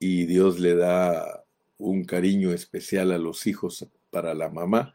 y 0.00 0.26
Dios 0.26 0.58
le 0.58 0.74
da 0.74 1.44
un 1.78 2.04
cariño 2.04 2.50
especial 2.50 3.12
a 3.12 3.18
los 3.18 3.46
hijos 3.46 3.86
para 4.10 4.34
la 4.34 4.50
mamá 4.50 4.92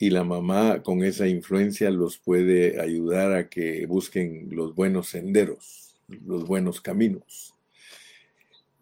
y 0.00 0.08
la 0.08 0.24
mamá 0.24 0.82
con 0.82 1.04
esa 1.04 1.28
influencia 1.28 1.90
los 1.90 2.16
puede 2.16 2.80
ayudar 2.80 3.34
a 3.34 3.50
que 3.50 3.84
busquen 3.84 4.48
los 4.50 4.74
buenos 4.74 5.10
senderos, 5.10 6.00
los 6.24 6.46
buenos 6.46 6.80
caminos. 6.80 7.54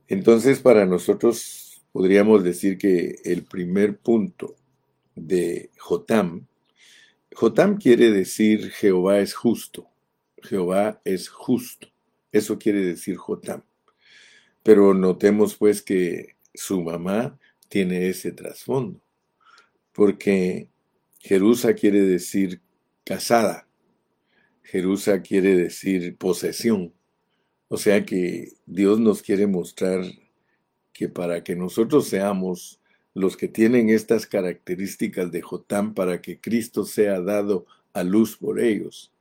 Entonces, 0.07 0.61
para 0.61 0.87
nosotros 0.87 1.83
podríamos 1.91 2.45
decir 2.45 2.79
que 2.79 3.17
el 3.25 3.43
primer 3.43 3.99
punto 3.99 4.55
de 5.17 5.71
Jotam, 5.77 6.47
Jotam 7.35 7.79
quiere 7.79 8.13
decir 8.13 8.71
Jehová 8.71 9.19
es 9.19 9.35
justo, 9.35 9.89
Jehová 10.41 11.01
es 11.05 11.29
justo, 11.29 11.89
eso 12.31 12.61
quiere 12.61 12.85
decir 12.85 13.17
Jotam. 13.17 13.65
Pero 14.63 14.95
notemos 14.95 15.57
pues 15.57 15.83
que 15.83 16.37
su 16.55 16.81
mamá 16.81 17.37
tiene 17.69 18.09
ese 18.09 18.31
trasfondo, 18.31 19.01
porque 19.93 20.69
Jerusa 21.19 21.75
quiere 21.75 22.03
decir 22.03 22.61
casada. 23.05 23.67
Jerusa 24.63 25.23
quiere 25.23 25.57
decir 25.57 26.17
posesión. 26.17 26.93
O 27.69 27.77
sea 27.77 28.05
que 28.05 28.53
Dios 28.67 29.01
nos 29.01 29.23
quiere 29.23 29.47
mostrar 29.47 30.05
que 30.93 31.09
para 31.09 31.45
que 31.45 31.55
nosotros 31.55 32.09
seamos 32.09 32.81
los 33.15 33.37
que 33.37 33.49
tienen 33.49 33.91
estas 33.91 34.27
características 34.27 35.31
de 35.33 35.43
Jotam 35.43 35.95
para 35.95 36.21
que 36.21 36.41
Cristo 36.41 36.85
sea 36.85 37.21
dado 37.21 37.67
a 37.93 38.03
luz 38.03 38.37
por 38.37 38.61
ellos, 38.61 39.13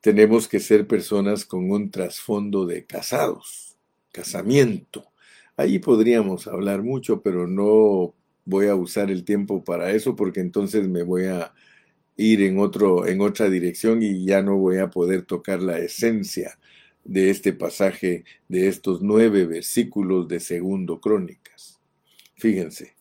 tenemos 0.00 0.48
que 0.48 0.60
ser 0.60 0.86
personas 0.86 1.44
con 1.44 1.70
un 1.70 1.90
trasfondo 1.90 2.66
de 2.66 2.84
casados, 2.84 3.76
casamiento. 4.12 5.04
Ahí 5.56 5.78
podríamos 5.78 6.46
hablar 6.46 6.82
mucho, 6.82 7.22
pero 7.22 7.46
no 7.46 8.14
voy 8.46 8.68
a 8.68 8.76
usar 8.76 9.10
el 9.10 9.24
tiempo 9.24 9.62
para 9.62 9.90
eso 9.90 10.16
porque 10.16 10.40
entonces 10.40 10.88
me 10.88 11.02
voy 11.02 11.24
a 11.24 11.52
ir 12.16 12.40
en, 12.42 12.58
otro, 12.58 13.06
en 13.06 13.20
otra 13.20 13.50
dirección 13.50 14.02
y 14.02 14.24
ya 14.24 14.40
no 14.40 14.56
voy 14.56 14.78
a 14.78 14.88
poder 14.88 15.22
tocar 15.22 15.60
la 15.60 15.78
esencia 15.78 16.58
de 17.04 17.30
este 17.30 17.52
pasaje, 17.52 18.24
de 18.48 18.68
estos 18.68 19.02
nueve 19.02 19.44
versículos 19.44 20.26
de 20.28 20.40
Segundo 20.40 21.00
Crónicas. 21.00 21.78
Fíjense. 22.36 22.94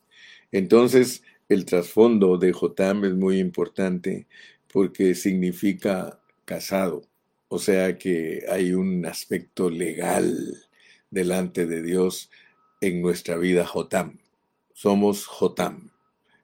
Entonces, 0.52 1.24
el 1.48 1.66
trasfondo 1.66 2.38
de 2.38 2.52
Jotam 2.52 3.06
es 3.06 3.14
muy 3.14 3.40
importante 3.40 4.28
porque 4.72 5.16
significa 5.16 6.20
casado, 6.44 7.04
o 7.48 7.60
sea 7.60 7.98
que 7.98 8.46
hay 8.50 8.74
un 8.74 9.06
aspecto 9.06 9.70
legal 9.70 10.64
delante 11.10 11.66
de 11.66 11.82
Dios 11.82 12.30
en 12.82 13.02
nuestra 13.02 13.38
vida 13.38 13.66
Jotam 13.66 14.20
somos 14.75 15.25
Jotam. 15.25 15.89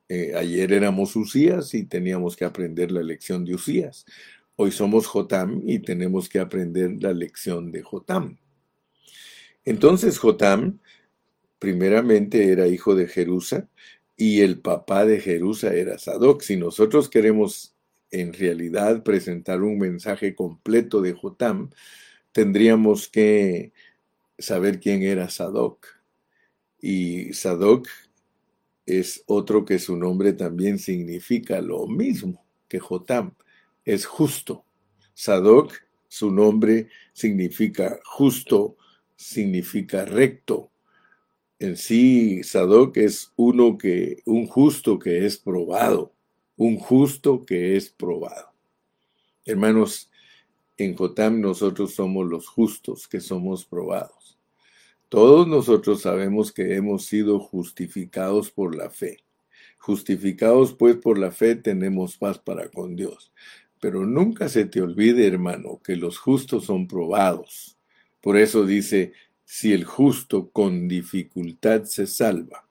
Eh, 0.07 0.33
ayer 0.37 0.71
éramos 0.71 1.17
Usías 1.17 1.73
y 1.73 1.83
teníamos 1.83 2.37
que 2.37 2.45
aprender 2.45 2.89
la 2.89 3.03
lección 3.03 3.43
de 3.43 3.55
Usías. 3.55 4.05
Hoy 4.55 4.71
somos 4.71 5.05
Jotam 5.05 5.61
y 5.65 5.79
tenemos 5.79 6.29
que 6.29 6.39
aprender 6.39 7.03
la 7.03 7.11
lección 7.11 7.71
de 7.71 7.81
Jotam. 7.83 8.37
Entonces 9.65 10.17
Jotam, 10.17 10.79
primeramente 11.59 12.53
era 12.53 12.67
hijo 12.67 12.95
de 12.95 13.07
Jerusa 13.07 13.67
y 14.15 14.39
el 14.39 14.61
papá 14.61 15.05
de 15.05 15.19
Jerusa 15.19 15.73
era 15.73 15.99
Sadoc. 15.99 16.41
Si 16.41 16.55
nosotros 16.55 17.09
queremos 17.09 17.75
en 18.11 18.31
realidad 18.31 19.03
presentar 19.03 19.61
un 19.61 19.77
mensaje 19.77 20.35
completo 20.35 21.01
de 21.01 21.11
Jotam, 21.11 21.69
tendríamos 22.31 23.09
que 23.09 23.73
saber 24.39 24.79
quién 24.79 25.03
era 25.03 25.29
Sadoc. 25.29 25.85
Y 26.79 27.33
Sadoc 27.33 27.89
es 28.85 29.23
otro 29.27 29.65
que 29.65 29.79
su 29.79 29.95
nombre 29.95 30.33
también 30.33 30.79
significa 30.79 31.61
lo 31.61 31.87
mismo 31.87 32.45
que 32.67 32.79
Jotam, 32.79 33.33
es 33.83 34.05
justo. 34.05 34.63
Sadoc, 35.13 35.73
su 36.07 36.31
nombre 36.31 36.87
significa 37.13 37.99
justo, 38.05 38.77
significa 39.15 40.05
recto. 40.05 40.71
En 41.59 41.75
sí, 41.75 42.43
Sadoc 42.43 42.97
es 42.97 43.33
uno 43.35 43.77
que, 43.77 44.21
un 44.25 44.47
justo 44.47 44.97
que 44.97 45.25
es 45.25 45.37
probado, 45.37 46.13
un 46.55 46.77
justo 46.77 47.45
que 47.45 47.75
es 47.75 47.89
probado. 47.89 48.53
Hermanos, 49.45 50.09
en 50.77 50.95
Jotam 50.95 51.41
nosotros 51.41 51.93
somos 51.93 52.25
los 52.27 52.47
justos 52.47 53.07
que 53.07 53.19
somos 53.19 53.65
probados. 53.65 54.20
Todos 55.11 55.45
nosotros 55.45 56.03
sabemos 56.03 56.53
que 56.53 56.77
hemos 56.77 57.05
sido 57.05 57.37
justificados 57.37 58.49
por 58.49 58.77
la 58.77 58.89
fe. 58.89 59.17
Justificados 59.77 60.73
pues 60.73 60.95
por 60.95 61.17
la 61.17 61.31
fe 61.31 61.55
tenemos 61.55 62.15
paz 62.15 62.39
para 62.39 62.69
con 62.69 62.95
Dios. 62.95 63.33
Pero 63.81 64.05
nunca 64.05 64.47
se 64.47 64.63
te 64.63 64.81
olvide, 64.81 65.27
hermano, 65.27 65.81
que 65.83 65.97
los 65.97 66.17
justos 66.17 66.63
son 66.63 66.87
probados. 66.87 67.77
Por 68.21 68.37
eso 68.37 68.65
dice, 68.65 69.11
si 69.43 69.73
el 69.73 69.83
justo 69.83 70.49
con 70.49 70.87
dificultad 70.87 71.83
se 71.83 72.07
salva, 72.07 72.65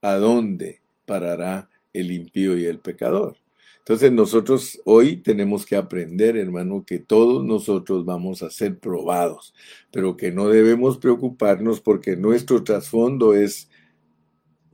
¿a 0.00 0.14
dónde 0.14 0.80
parará 1.06 1.70
el 1.92 2.10
impío 2.10 2.58
y 2.58 2.64
el 2.64 2.80
pecador? 2.80 3.36
Entonces 3.82 4.12
nosotros 4.12 4.80
hoy 4.84 5.16
tenemos 5.16 5.66
que 5.66 5.74
aprender, 5.74 6.36
hermano, 6.36 6.84
que 6.86 7.00
todos 7.00 7.44
nosotros 7.44 8.04
vamos 8.04 8.44
a 8.44 8.50
ser 8.50 8.78
probados, 8.78 9.54
pero 9.90 10.16
que 10.16 10.30
no 10.30 10.48
debemos 10.48 10.98
preocuparnos 10.98 11.80
porque 11.80 12.16
nuestro 12.16 12.62
trasfondo 12.62 13.34
es 13.34 13.68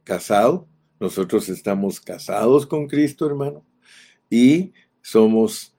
casado. 0.05 0.69
Nosotros 1.01 1.49
estamos 1.49 2.03
casados 2.03 2.67
con 2.67 2.87
Cristo, 2.87 3.25
hermano, 3.25 3.65
y 4.29 4.75
somos 5.01 5.75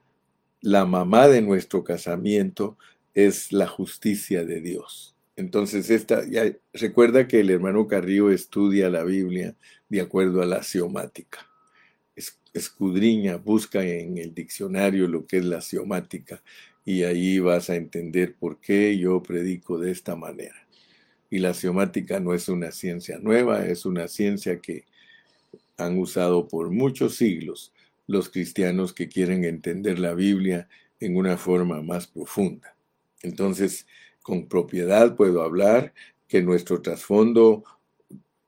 la 0.60 0.84
mamá 0.84 1.28
de 1.28 1.40
nuestro 1.40 1.84
casamiento, 1.84 2.78
es 3.14 3.52
la 3.52 3.68
justicia 3.68 4.44
de 4.44 4.60
Dios. 4.60 5.14
Entonces, 5.36 5.88
esta, 5.90 6.28
ya, 6.28 6.52
recuerda 6.72 7.28
que 7.28 7.40
el 7.40 7.50
hermano 7.50 7.86
Carrillo 7.86 8.30
estudia 8.30 8.90
la 8.90 9.04
Biblia 9.04 9.54
de 9.88 10.00
acuerdo 10.00 10.42
a 10.42 10.46
la 10.46 10.56
axiomática 10.56 11.49
escudriña, 12.52 13.36
busca 13.36 13.82
en 13.84 14.18
el 14.18 14.34
diccionario 14.34 15.06
lo 15.06 15.26
que 15.26 15.38
es 15.38 15.44
la 15.44 15.58
axiomática 15.58 16.42
y 16.84 17.02
ahí 17.04 17.38
vas 17.38 17.70
a 17.70 17.76
entender 17.76 18.34
por 18.34 18.60
qué 18.60 18.96
yo 18.98 19.22
predico 19.22 19.78
de 19.78 19.90
esta 19.90 20.16
manera. 20.16 20.66
Y 21.28 21.38
la 21.38 21.50
axiomática 21.50 22.18
no 22.18 22.34
es 22.34 22.48
una 22.48 22.72
ciencia 22.72 23.18
nueva, 23.18 23.66
es 23.66 23.84
una 23.86 24.08
ciencia 24.08 24.60
que 24.60 24.84
han 25.76 25.98
usado 25.98 26.48
por 26.48 26.70
muchos 26.70 27.16
siglos 27.16 27.72
los 28.06 28.28
cristianos 28.28 28.92
que 28.92 29.08
quieren 29.08 29.44
entender 29.44 29.98
la 29.98 30.14
Biblia 30.14 30.68
en 30.98 31.16
una 31.16 31.36
forma 31.36 31.80
más 31.82 32.08
profunda. 32.08 32.74
Entonces, 33.22 33.86
con 34.22 34.48
propiedad 34.48 35.14
puedo 35.14 35.42
hablar 35.42 35.94
que 36.26 36.42
nuestro 36.42 36.82
trasfondo 36.82 37.64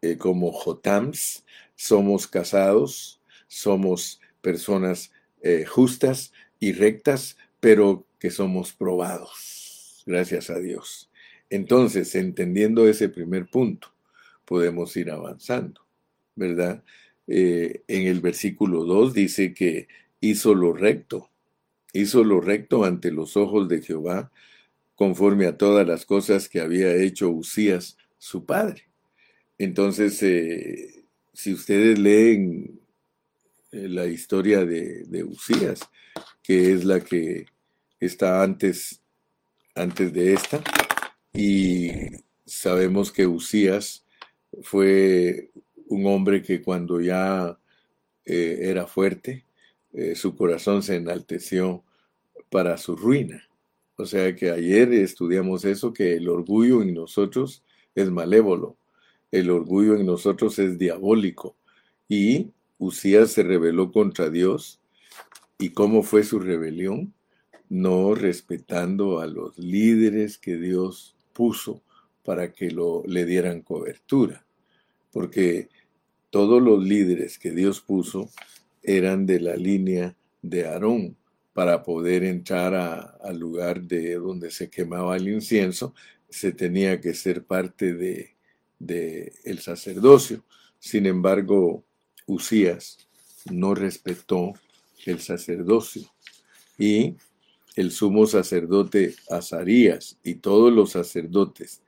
eh, 0.02 0.16
como 0.18 0.50
Jotams 0.50 1.44
somos 1.76 2.26
casados, 2.26 3.20
somos 3.52 4.18
personas 4.40 5.12
eh, 5.42 5.66
justas 5.66 6.32
y 6.58 6.72
rectas, 6.72 7.36
pero 7.60 8.06
que 8.18 8.30
somos 8.30 8.72
probados. 8.72 10.02
Gracias 10.06 10.48
a 10.48 10.58
Dios. 10.58 11.10
Entonces, 11.50 12.14
entendiendo 12.14 12.88
ese 12.88 13.10
primer 13.10 13.46
punto, 13.46 13.92
podemos 14.46 14.96
ir 14.96 15.10
avanzando, 15.10 15.82
¿verdad? 16.34 16.82
Eh, 17.26 17.82
en 17.88 18.06
el 18.06 18.22
versículo 18.22 18.84
2 18.84 19.12
dice 19.12 19.52
que 19.52 19.86
hizo 20.20 20.54
lo 20.54 20.72
recto, 20.72 21.30
hizo 21.92 22.24
lo 22.24 22.40
recto 22.40 22.84
ante 22.84 23.10
los 23.10 23.36
ojos 23.36 23.68
de 23.68 23.82
Jehová, 23.82 24.32
conforme 24.94 25.44
a 25.44 25.58
todas 25.58 25.86
las 25.86 26.06
cosas 26.06 26.48
que 26.48 26.60
había 26.60 26.94
hecho 26.94 27.28
Usías, 27.28 27.98
su 28.16 28.46
padre. 28.46 28.88
Entonces, 29.58 30.22
eh, 30.22 31.04
si 31.34 31.52
ustedes 31.52 31.98
leen 31.98 32.81
la 33.72 34.06
historia 34.06 34.64
de, 34.64 35.04
de, 35.04 35.24
Usías, 35.24 35.80
que 36.42 36.72
es 36.72 36.84
la 36.84 37.00
que 37.00 37.46
está 37.98 38.42
antes, 38.42 39.02
antes 39.74 40.12
de 40.12 40.34
esta. 40.34 40.62
Y 41.32 41.90
sabemos 42.44 43.10
que 43.10 43.26
Usías 43.26 44.04
fue 44.62 45.50
un 45.88 46.06
hombre 46.06 46.42
que 46.42 46.62
cuando 46.62 47.00
ya 47.00 47.58
eh, 48.24 48.58
era 48.62 48.86
fuerte, 48.86 49.44
eh, 49.92 50.14
su 50.14 50.36
corazón 50.36 50.82
se 50.82 50.96
enalteció 50.96 51.84
para 52.50 52.76
su 52.76 52.96
ruina. 52.96 53.48
O 53.96 54.06
sea 54.06 54.34
que 54.34 54.50
ayer 54.50 54.92
estudiamos 54.92 55.64
eso, 55.64 55.92
que 55.92 56.14
el 56.14 56.28
orgullo 56.28 56.82
en 56.82 56.94
nosotros 56.94 57.62
es 57.94 58.10
malévolo, 58.10 58.76
el 59.30 59.50
orgullo 59.50 59.96
en 59.96 60.06
nosotros 60.06 60.58
es 60.58 60.78
diabólico 60.78 61.56
y 62.08 62.52
Usías 62.82 63.30
se 63.30 63.44
rebeló 63.44 63.92
contra 63.92 64.28
Dios. 64.28 64.80
¿Y 65.56 65.70
cómo 65.70 66.02
fue 66.02 66.24
su 66.24 66.40
rebelión? 66.40 67.14
No 67.68 68.16
respetando 68.16 69.20
a 69.20 69.28
los 69.28 69.56
líderes 69.56 70.36
que 70.36 70.56
Dios 70.56 71.14
puso 71.32 71.80
para 72.24 72.52
que 72.52 72.72
lo, 72.72 73.04
le 73.06 73.24
dieran 73.24 73.62
cobertura. 73.62 74.44
Porque 75.12 75.68
todos 76.30 76.60
los 76.60 76.84
líderes 76.84 77.38
que 77.38 77.52
Dios 77.52 77.80
puso 77.80 78.28
eran 78.82 79.26
de 79.26 79.38
la 79.38 79.54
línea 79.54 80.16
de 80.42 80.66
Aarón 80.66 81.16
para 81.52 81.84
poder 81.84 82.24
entrar 82.24 82.74
al 83.22 83.38
lugar 83.38 83.82
de 83.82 84.16
donde 84.16 84.50
se 84.50 84.68
quemaba 84.68 85.16
el 85.16 85.28
incienso, 85.28 85.94
se 86.28 86.50
tenía 86.50 87.00
que 87.00 87.14
ser 87.14 87.44
parte 87.44 87.94
de, 87.94 88.34
de 88.80 89.32
el 89.44 89.60
sacerdocio. 89.60 90.42
Sin 90.80 91.06
embargo, 91.06 91.84
Usías 92.26 92.98
no 93.50 93.74
respetó 93.74 94.52
el 95.06 95.20
sacerdocio 95.20 96.02
y 96.78 97.16
el 97.76 97.90
sumo 97.90 98.26
sacerdote 98.26 99.14
Azarías 99.30 100.18
y 100.22 100.34
todos 100.36 100.72
los 100.72 100.92
sacerdotes 100.92 101.82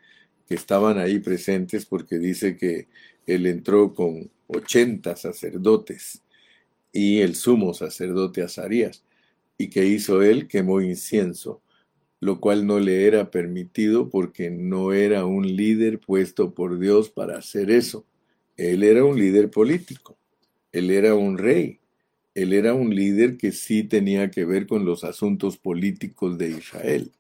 que 0.49 0.55
estaban 0.55 0.99
ahí 0.99 1.21
presentes 1.21 1.87
porque 1.87 2.19
dice 2.19 2.57
que 2.57 2.89
él 3.27 3.47
entró 3.47 3.95
con 3.95 4.31
80 4.49 5.17
sacerdotes 5.17 6.23
y 6.93 7.21
el 7.21 7.35
sumo 7.35 7.75
sacerdote 7.75 8.43
Azarías 8.43 9.05
y 9.57 9.69
que 9.69 9.87
hizo 9.87 10.23
él 10.23 10.49
quemó 10.49 10.81
incienso 10.81 11.63
lo 12.25 12.41
cual 12.41 12.67
no 12.67 12.81
le 12.81 13.07
era 13.07 13.31
permitido 13.31 14.09
porque 14.09 14.49
no 14.49 14.95
era 14.95 15.27
un 15.27 15.47
líder 15.57 16.01
puesto 16.01 16.55
por 16.55 16.79
Dios 16.79 17.11
para 17.11 17.37
hacer 17.37 17.71
eso. 17.71 18.07
Él 18.57 18.83
era 18.83 19.05
un 19.05 19.19
líder 19.19 19.51
político. 19.51 20.17
Él 20.75 20.91
era 20.91 21.15
un 21.15 21.39
rey, 21.39 21.79
él 22.35 22.53
era 22.53 22.75
un 22.75 22.93
líder 22.93 23.37
que 23.37 23.53
sí 23.53 23.85
tenía 23.85 24.33
que 24.33 24.45
ver 24.45 24.67
con 24.67 24.85
los 24.85 25.05
asuntos 25.05 25.57
políticos 25.57 26.37
de 26.37 26.49
Israel. 26.49 27.13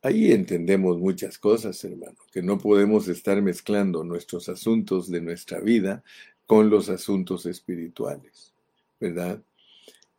Ahí 0.00 0.30
entendemos 0.30 0.96
muchas 1.00 1.38
cosas, 1.38 1.82
hermano, 1.82 2.16
que 2.32 2.40
no 2.40 2.58
podemos 2.58 3.08
estar 3.08 3.42
mezclando 3.42 4.04
nuestros 4.04 4.48
asuntos 4.48 5.10
de 5.10 5.20
nuestra 5.20 5.58
vida 5.58 6.04
con 6.46 6.70
los 6.70 6.88
asuntos 6.88 7.46
espirituales, 7.46 8.52
¿verdad? 9.00 9.42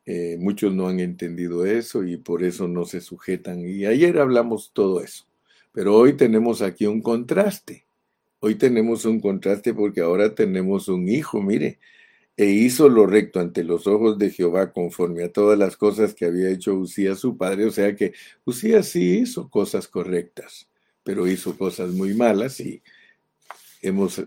Eh, 0.06 0.36
muchos 0.38 0.74
no 0.74 0.90
han 0.90 1.00
entendido 1.00 1.66
eso 1.66 2.04
y 2.04 2.18
por 2.18 2.44
eso 2.44 2.68
no 2.68 2.84
se 2.84 3.00
sujetan. 3.00 3.62
Y 3.62 3.86
ayer 3.86 4.20
hablamos 4.20 4.72
todo 4.74 5.02
eso. 5.02 5.24
Pero 5.72 5.96
hoy 5.96 6.18
tenemos 6.18 6.62
aquí 6.62 6.88
un 6.88 7.02
contraste. 7.02 7.86
Hoy 8.42 8.56
tenemos 8.56 9.06
un 9.06 9.22
contraste 9.22 9.74
porque 9.74 10.02
ahora 10.02 10.36
tenemos 10.36 10.90
un 10.90 11.08
hijo, 11.08 11.42
mire, 11.42 11.80
e 12.36 12.46
hizo 12.46 12.90
lo 12.90 13.06
recto 13.06 13.40
ante 13.40 13.64
los 13.64 13.86
ojos 13.86 14.18
de 14.18 14.32
Jehová 14.32 14.72
conforme 14.72 15.24
a 15.24 15.32
todas 15.32 15.58
las 15.58 15.78
cosas 15.78 16.14
que 16.14 16.26
había 16.26 16.50
hecho 16.50 16.74
Usías 16.74 17.20
su 17.20 17.38
padre. 17.38 17.66
O 17.66 17.72
sea 17.72 17.96
que 17.96 18.14
Usías 18.44 18.88
sí 18.88 19.20
hizo 19.20 19.50
cosas 19.50 19.88
correctas, 19.88 20.68
pero 21.04 21.28
hizo 21.28 21.58
cosas 21.58 21.92
muy 21.92 22.14
malas 22.16 22.60
y 22.60 22.82
hemos 23.82 24.24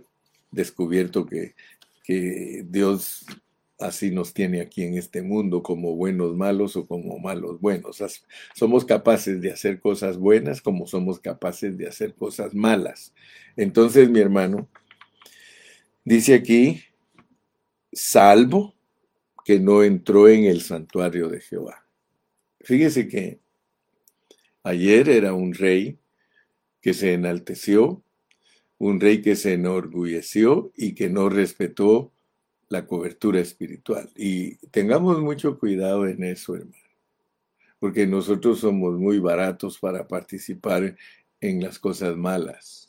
descubierto 0.53 1.27
que, 1.27 1.55
que 2.05 2.65
Dios 2.69 3.27
así 3.79 4.11
nos 4.11 4.33
tiene 4.33 4.61
aquí 4.61 4.85
en 4.85 4.97
este 4.97 5.23
mundo, 5.23 5.63
como 5.63 5.97
buenos 5.97 6.35
malos 6.35 6.77
o 6.77 6.87
como 6.87 7.19
malos 7.19 7.61
buenos. 7.61 8.03
Somos 8.55 8.85
capaces 8.85 9.41
de 9.41 9.53
hacer 9.53 9.81
cosas 9.81 10.17
buenas 10.17 10.63
como 10.63 10.87
somos 10.87 11.19
capaces 11.19 11.77
de 11.77 11.89
hacer 11.89 12.15
cosas 12.15 12.55
malas. 12.55 13.13
Entonces, 13.57 14.09
mi 14.09 14.21
hermano, 14.21 14.69
dice 16.05 16.35
aquí, 16.35 16.83
salvo 17.97 18.75
que 19.45 19.59
no 19.59 19.83
entró 19.83 20.29
en 20.29 20.45
el 20.45 20.61
santuario 20.61 21.29
de 21.29 21.41
Jehová. 21.41 21.87
Fíjese 22.61 23.09
que 23.09 23.41
ayer 24.63 25.09
era 25.09 25.33
un 25.33 25.55
rey 25.55 25.99
que 26.83 26.93
se 26.93 27.15
enalteció, 27.15 28.03
un 28.79 29.01
rey 29.01 29.23
que 29.23 29.35
se 29.35 29.55
enorgulleció 29.55 30.73
y 30.77 30.95
que 30.95 31.09
no 31.09 31.29
respetó 31.29 32.13
la 32.69 32.87
cobertura 32.87 33.41
espiritual. 33.41 34.11
Y 34.15 34.57
tengamos 34.69 35.21
mucho 35.21 35.59
cuidado 35.59 36.07
en 36.07 36.23
eso, 36.25 36.55
hermano, 36.55 36.77
porque 37.79 38.07
nosotros 38.07 38.61
somos 38.61 38.99
muy 38.99 39.21
baratos 39.21 39.79
para 39.79 40.07
participar 40.07 40.97
en 41.41 41.63
las 41.63 41.79
cosas 41.79 42.17
malas. 42.17 42.86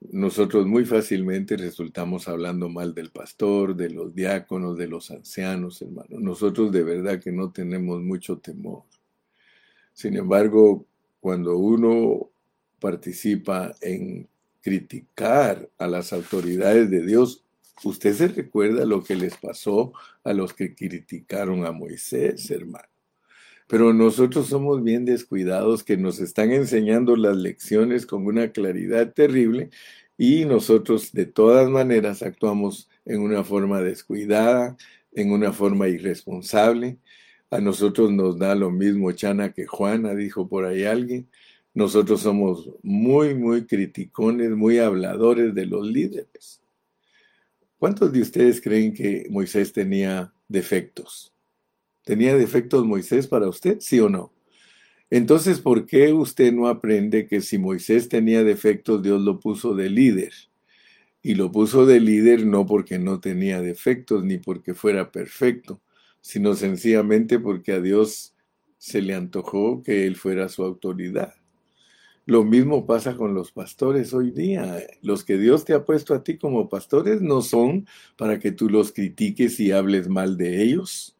Nosotros 0.00 0.66
muy 0.66 0.84
fácilmente 0.86 1.56
resultamos 1.56 2.26
hablando 2.26 2.68
mal 2.68 2.94
del 2.94 3.10
pastor, 3.10 3.76
de 3.76 3.90
los 3.90 4.14
diáconos, 4.14 4.76
de 4.78 4.88
los 4.88 5.10
ancianos, 5.10 5.82
hermano. 5.82 6.18
Nosotros 6.18 6.72
de 6.72 6.82
verdad 6.82 7.20
que 7.20 7.32
no 7.32 7.52
tenemos 7.52 8.00
mucho 8.00 8.38
temor. 8.38 8.84
Sin 9.92 10.16
embargo, 10.16 10.86
cuando 11.20 11.58
uno 11.58 12.30
participa 12.80 13.74
en 13.82 14.26
criticar 14.62 15.68
a 15.78 15.86
las 15.86 16.12
autoridades 16.12 16.90
de 16.90 17.04
Dios, 17.04 17.44
Usted 17.82 18.14
se 18.14 18.28
recuerda 18.28 18.84
lo 18.84 19.02
que 19.02 19.16
les 19.16 19.36
pasó 19.38 19.92
a 20.22 20.34
los 20.34 20.52
que 20.52 20.74
criticaron 20.74 21.64
a 21.64 21.72
Moisés, 21.72 22.50
hermano. 22.50 22.89
Pero 23.70 23.92
nosotros 23.92 24.48
somos 24.48 24.82
bien 24.82 25.04
descuidados 25.04 25.84
que 25.84 25.96
nos 25.96 26.18
están 26.18 26.50
enseñando 26.50 27.14
las 27.14 27.36
lecciones 27.36 28.04
con 28.04 28.26
una 28.26 28.50
claridad 28.50 29.12
terrible 29.12 29.70
y 30.18 30.44
nosotros 30.44 31.12
de 31.12 31.26
todas 31.26 31.70
maneras 31.70 32.22
actuamos 32.24 32.90
en 33.04 33.20
una 33.20 33.44
forma 33.44 33.80
descuidada, 33.80 34.76
en 35.12 35.30
una 35.30 35.52
forma 35.52 35.86
irresponsable. 35.86 36.98
A 37.48 37.60
nosotros 37.60 38.10
nos 38.10 38.40
da 38.40 38.56
lo 38.56 38.72
mismo 38.72 39.12
Chana 39.12 39.52
que 39.52 39.66
Juana, 39.66 40.16
dijo 40.16 40.48
por 40.48 40.64
ahí 40.64 40.82
alguien. 40.82 41.28
Nosotros 41.72 42.22
somos 42.22 42.70
muy, 42.82 43.36
muy 43.36 43.66
criticones, 43.66 44.50
muy 44.50 44.78
habladores 44.78 45.54
de 45.54 45.66
los 45.66 45.86
líderes. 45.86 46.60
¿Cuántos 47.78 48.12
de 48.12 48.22
ustedes 48.22 48.60
creen 48.60 48.92
que 48.92 49.28
Moisés 49.30 49.72
tenía 49.72 50.34
defectos? 50.48 51.32
¿Tenía 52.10 52.36
defectos 52.36 52.84
Moisés 52.84 53.28
para 53.28 53.48
usted, 53.48 53.76
sí 53.78 54.00
o 54.00 54.08
no? 54.08 54.32
Entonces, 55.10 55.60
¿por 55.60 55.86
qué 55.86 56.12
usted 56.12 56.52
no 56.52 56.66
aprende 56.66 57.28
que 57.28 57.40
si 57.40 57.56
Moisés 57.56 58.08
tenía 58.08 58.42
defectos, 58.42 59.00
Dios 59.00 59.22
lo 59.22 59.38
puso 59.38 59.76
de 59.76 59.90
líder? 59.90 60.32
Y 61.22 61.36
lo 61.36 61.52
puso 61.52 61.86
de 61.86 62.00
líder 62.00 62.44
no 62.44 62.66
porque 62.66 62.98
no 62.98 63.20
tenía 63.20 63.62
defectos 63.62 64.24
ni 64.24 64.38
porque 64.38 64.74
fuera 64.74 65.12
perfecto, 65.12 65.80
sino 66.20 66.54
sencillamente 66.54 67.38
porque 67.38 67.74
a 67.74 67.80
Dios 67.80 68.34
se 68.76 69.02
le 69.02 69.14
antojó 69.14 69.84
que 69.84 70.04
él 70.04 70.16
fuera 70.16 70.48
su 70.48 70.64
autoridad. 70.64 71.34
Lo 72.26 72.42
mismo 72.42 72.86
pasa 72.86 73.16
con 73.16 73.34
los 73.34 73.52
pastores 73.52 74.12
hoy 74.12 74.32
día. 74.32 74.84
Los 75.00 75.22
que 75.22 75.38
Dios 75.38 75.64
te 75.64 75.74
ha 75.74 75.84
puesto 75.84 76.12
a 76.12 76.24
ti 76.24 76.38
como 76.38 76.68
pastores 76.68 77.22
no 77.22 77.40
son 77.40 77.86
para 78.16 78.40
que 78.40 78.50
tú 78.50 78.68
los 78.68 78.90
critiques 78.90 79.60
y 79.60 79.70
hables 79.70 80.08
mal 80.08 80.36
de 80.36 80.60
ellos. 80.60 81.16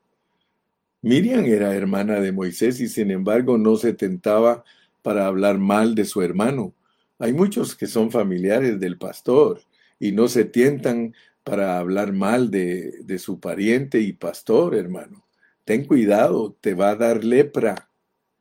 Miriam 1.02 1.46
era 1.46 1.74
hermana 1.74 2.20
de 2.20 2.32
Moisés 2.32 2.80
y 2.80 2.88
sin 2.88 3.10
embargo 3.10 3.56
no 3.56 3.76
se 3.76 3.94
tentaba 3.94 4.64
para 5.02 5.26
hablar 5.26 5.58
mal 5.58 5.94
de 5.94 6.04
su 6.04 6.20
hermano. 6.22 6.74
Hay 7.18 7.32
muchos 7.32 7.74
que 7.74 7.86
son 7.86 8.10
familiares 8.10 8.80
del 8.80 8.98
pastor 8.98 9.62
y 9.98 10.12
no 10.12 10.28
se 10.28 10.44
tientan 10.44 11.14
para 11.42 11.78
hablar 11.78 12.12
mal 12.12 12.50
de, 12.50 13.02
de 13.02 13.18
su 13.18 13.40
pariente 13.40 14.00
y 14.00 14.12
pastor, 14.12 14.74
hermano. 14.74 15.26
Ten 15.64 15.84
cuidado, 15.86 16.56
te 16.60 16.74
va 16.74 16.90
a 16.90 16.96
dar 16.96 17.24
lepra, 17.24 17.90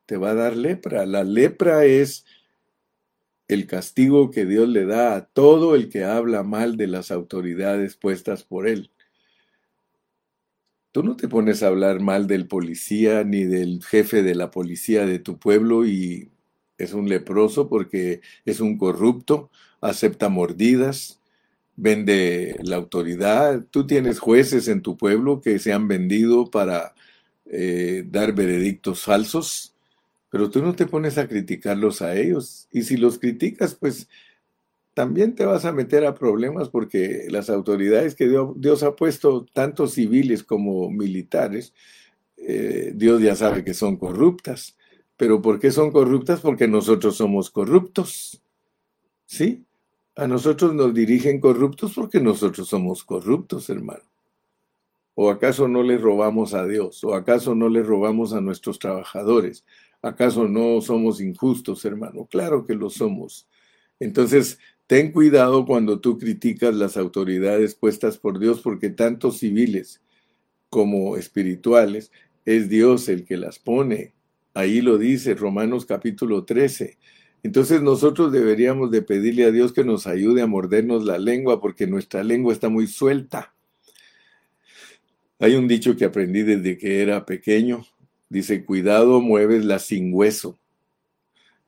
te 0.05 0.17
va 0.17 0.31
a 0.31 0.35
dar 0.35 0.55
lepra. 0.55 1.05
La 1.05 1.23
lepra 1.23 1.85
es 1.85 2.25
el 3.47 3.67
castigo 3.67 4.31
que 4.31 4.45
Dios 4.45 4.67
le 4.69 4.85
da 4.85 5.15
a 5.15 5.25
todo 5.25 5.75
el 5.75 5.89
que 5.89 6.03
habla 6.03 6.43
mal 6.43 6.77
de 6.77 6.87
las 6.87 7.09
autoridades 7.11 7.95
puestas 7.95 8.43
por 8.43 8.67
él. 8.67 8.91
Tú 10.91 11.03
no 11.03 11.15
te 11.15 11.27
pones 11.27 11.61
a 11.63 11.67
hablar 11.67 11.99
mal 11.99 12.27
del 12.27 12.47
policía 12.47 13.23
ni 13.23 13.43
del 13.43 13.83
jefe 13.83 14.23
de 14.23 14.35
la 14.35 14.51
policía 14.51 15.05
de 15.05 15.19
tu 15.19 15.37
pueblo 15.37 15.85
y 15.85 16.29
es 16.77 16.93
un 16.93 17.09
leproso 17.09 17.69
porque 17.69 18.21
es 18.45 18.59
un 18.59 18.77
corrupto, 18.77 19.51
acepta 19.81 20.29
mordidas, 20.29 21.19
vende 21.75 22.57
la 22.63 22.77
autoridad. 22.77 23.65
Tú 23.71 23.85
tienes 23.87 24.19
jueces 24.19 24.67
en 24.67 24.81
tu 24.81 24.97
pueblo 24.97 25.41
que 25.41 25.59
se 25.59 25.73
han 25.73 25.87
vendido 25.87 26.49
para 26.49 26.95
eh, 27.45 28.03
dar 28.07 28.33
veredictos 28.33 29.03
falsos 29.03 29.75
pero 30.29 30.49
tú 30.49 30.61
no 30.61 30.75
te 30.75 30.85
pones 30.85 31.17
a 31.17 31.27
criticarlos 31.27 32.01
a 32.01 32.15
ellos. 32.15 32.67
Y 32.71 32.83
si 32.83 32.97
los 32.97 33.19
criticas, 33.19 33.75
pues 33.75 34.07
también 34.99 35.33
te 35.33 35.45
vas 35.45 35.63
a 35.63 35.71
meter 35.71 36.05
a 36.05 36.13
problemas 36.13 36.67
porque 36.67 37.27
las 37.29 37.49
autoridades 37.49 38.15
que 38.15 38.27
Dios, 38.27 38.83
ha 38.83 38.97
puesto, 38.97 39.45
tanto 39.53 39.87
civiles 39.87 40.43
como 40.43 40.89
militares, 40.89 41.73
eh, 42.35 42.91
Dios 42.93 43.21
ya 43.21 43.33
sabe 43.33 43.63
que 43.63 43.73
son 43.73 43.95
corruptas. 43.95 44.75
Pero 45.15 45.41
¿por 45.41 45.57
qué 45.57 45.71
son 45.71 45.93
corruptas? 45.93 46.41
Porque 46.41 46.67
nosotros 46.67 47.15
somos 47.15 47.49
corruptos. 47.49 48.41
¿Sí? 49.25 49.63
A 50.17 50.27
nosotros 50.27 50.73
nos 50.73 50.93
dirigen 50.93 51.39
corruptos 51.39 51.93
porque 51.95 52.19
nosotros 52.19 52.67
somos 52.67 53.05
corruptos, 53.05 53.69
hermano. 53.69 54.03
¿O 55.15 55.29
acaso 55.29 55.69
no 55.69 55.81
le 55.81 55.97
robamos 55.97 56.53
a 56.53 56.65
Dios? 56.65 57.05
¿O 57.05 57.15
acaso 57.15 57.55
no 57.55 57.69
le 57.69 57.83
robamos 57.83 58.33
a 58.33 58.41
nuestros 58.41 58.79
trabajadores? 58.79 59.63
¿Acaso 60.01 60.49
no 60.49 60.81
somos 60.81 61.21
injustos, 61.21 61.85
hermano? 61.85 62.25
Claro 62.29 62.65
que 62.65 62.75
lo 62.75 62.89
somos. 62.89 63.47
Entonces, 63.97 64.59
ten 64.89 65.11
cuidado 65.11 65.67
cuando 65.67 65.99
tú 65.99 66.17
criticas 66.17 66.73
las 66.73 66.97
autoridades 66.97 67.75
puestas 67.75 68.17
por 68.17 68.39
Dios, 68.39 68.61
porque 68.61 68.89
tanto 68.89 69.31
civiles 69.31 70.01
como 70.71 71.15
espirituales, 71.15 72.11
es 72.45 72.69
Dios 72.69 73.07
el 73.07 73.23
que 73.23 73.37
las 73.37 73.59
pone. 73.59 74.15
Ahí 74.55 74.81
lo 74.81 74.97
dice 74.97 75.35
Romanos 75.35 75.85
capítulo 75.85 76.43
13. 76.43 76.97
Entonces 77.43 77.83
nosotros 77.83 78.31
deberíamos 78.31 78.89
de 78.89 79.03
pedirle 79.03 79.45
a 79.45 79.51
Dios 79.51 79.73
que 79.73 79.83
nos 79.83 80.07
ayude 80.07 80.41
a 80.41 80.47
mordernos 80.47 81.05
la 81.05 81.19
lengua 81.19 81.61
porque 81.61 81.85
nuestra 81.85 82.23
lengua 82.23 82.51
está 82.51 82.69
muy 82.69 82.87
suelta. 82.87 83.53
Hay 85.37 85.53
un 85.53 85.67
dicho 85.67 85.95
que 85.95 86.05
aprendí 86.05 86.41
desde 86.41 86.77
que 86.79 87.01
era 87.03 87.25
pequeño 87.27 87.85
Dice, 88.29 88.63
cuidado, 88.63 89.21
mueves 89.21 89.65
la 89.65 89.79
sin 89.79 90.13
hueso. 90.13 90.59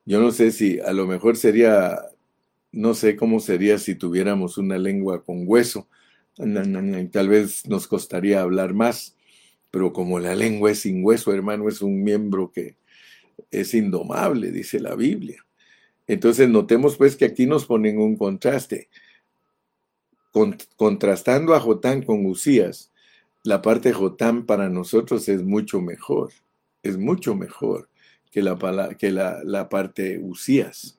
Yo 0.06 0.22
no 0.22 0.32
sé 0.32 0.52
si 0.52 0.80
a 0.80 0.94
lo 0.94 1.08
mejor 1.08 1.36
sería, 1.36 2.00
no 2.72 2.94
sé 2.94 3.16
cómo 3.16 3.40
sería 3.40 3.78
si 3.78 3.96
tuviéramos 3.96 4.58
una 4.58 4.78
lengua 4.78 5.24
con 5.24 5.44
hueso. 5.46 5.88
Tal 6.36 7.30
vez 7.30 7.68
nos 7.68 7.88
costaría 7.88 8.42
hablar 8.42 8.74
más, 8.74 9.16
pero 9.70 9.94
como 9.94 10.20
la 10.20 10.36
lengua 10.36 10.72
es 10.72 10.80
sin 10.80 11.04
hueso, 11.04 11.34
hermano, 11.34 11.68
es 11.68 11.82
un 11.82 12.04
miembro 12.04 12.52
que 12.52 12.76
es 13.52 13.74
indomable, 13.74 14.52
dice 14.52 14.80
la 14.80 14.96
Biblia. 14.96 15.46
Entonces 16.08 16.50
notemos 16.50 16.98
pues 16.98 17.16
que 17.16 17.26
aquí 17.26 17.46
nos 17.46 17.66
ponen 17.66 18.00
un 18.00 18.16
contraste. 18.16 18.90
contrastando 20.78 21.54
a 21.54 21.60
Jotán 21.60 22.04
con 22.04 22.26
Usías, 22.26 22.92
la 23.44 23.62
parte 23.62 23.90
de 23.90 23.96
Jotán 23.96 24.46
para 24.46 24.70
nosotros 24.70 25.28
es 25.28 25.44
mucho 25.44 25.82
mejor 25.82 26.32
es 26.84 26.98
mucho 26.98 27.36
mejor 27.36 27.90
que 28.32 28.42
la, 28.42 28.96
que 28.98 29.12
la, 29.12 29.70
parte 29.70 30.20
Usías. 30.20 30.98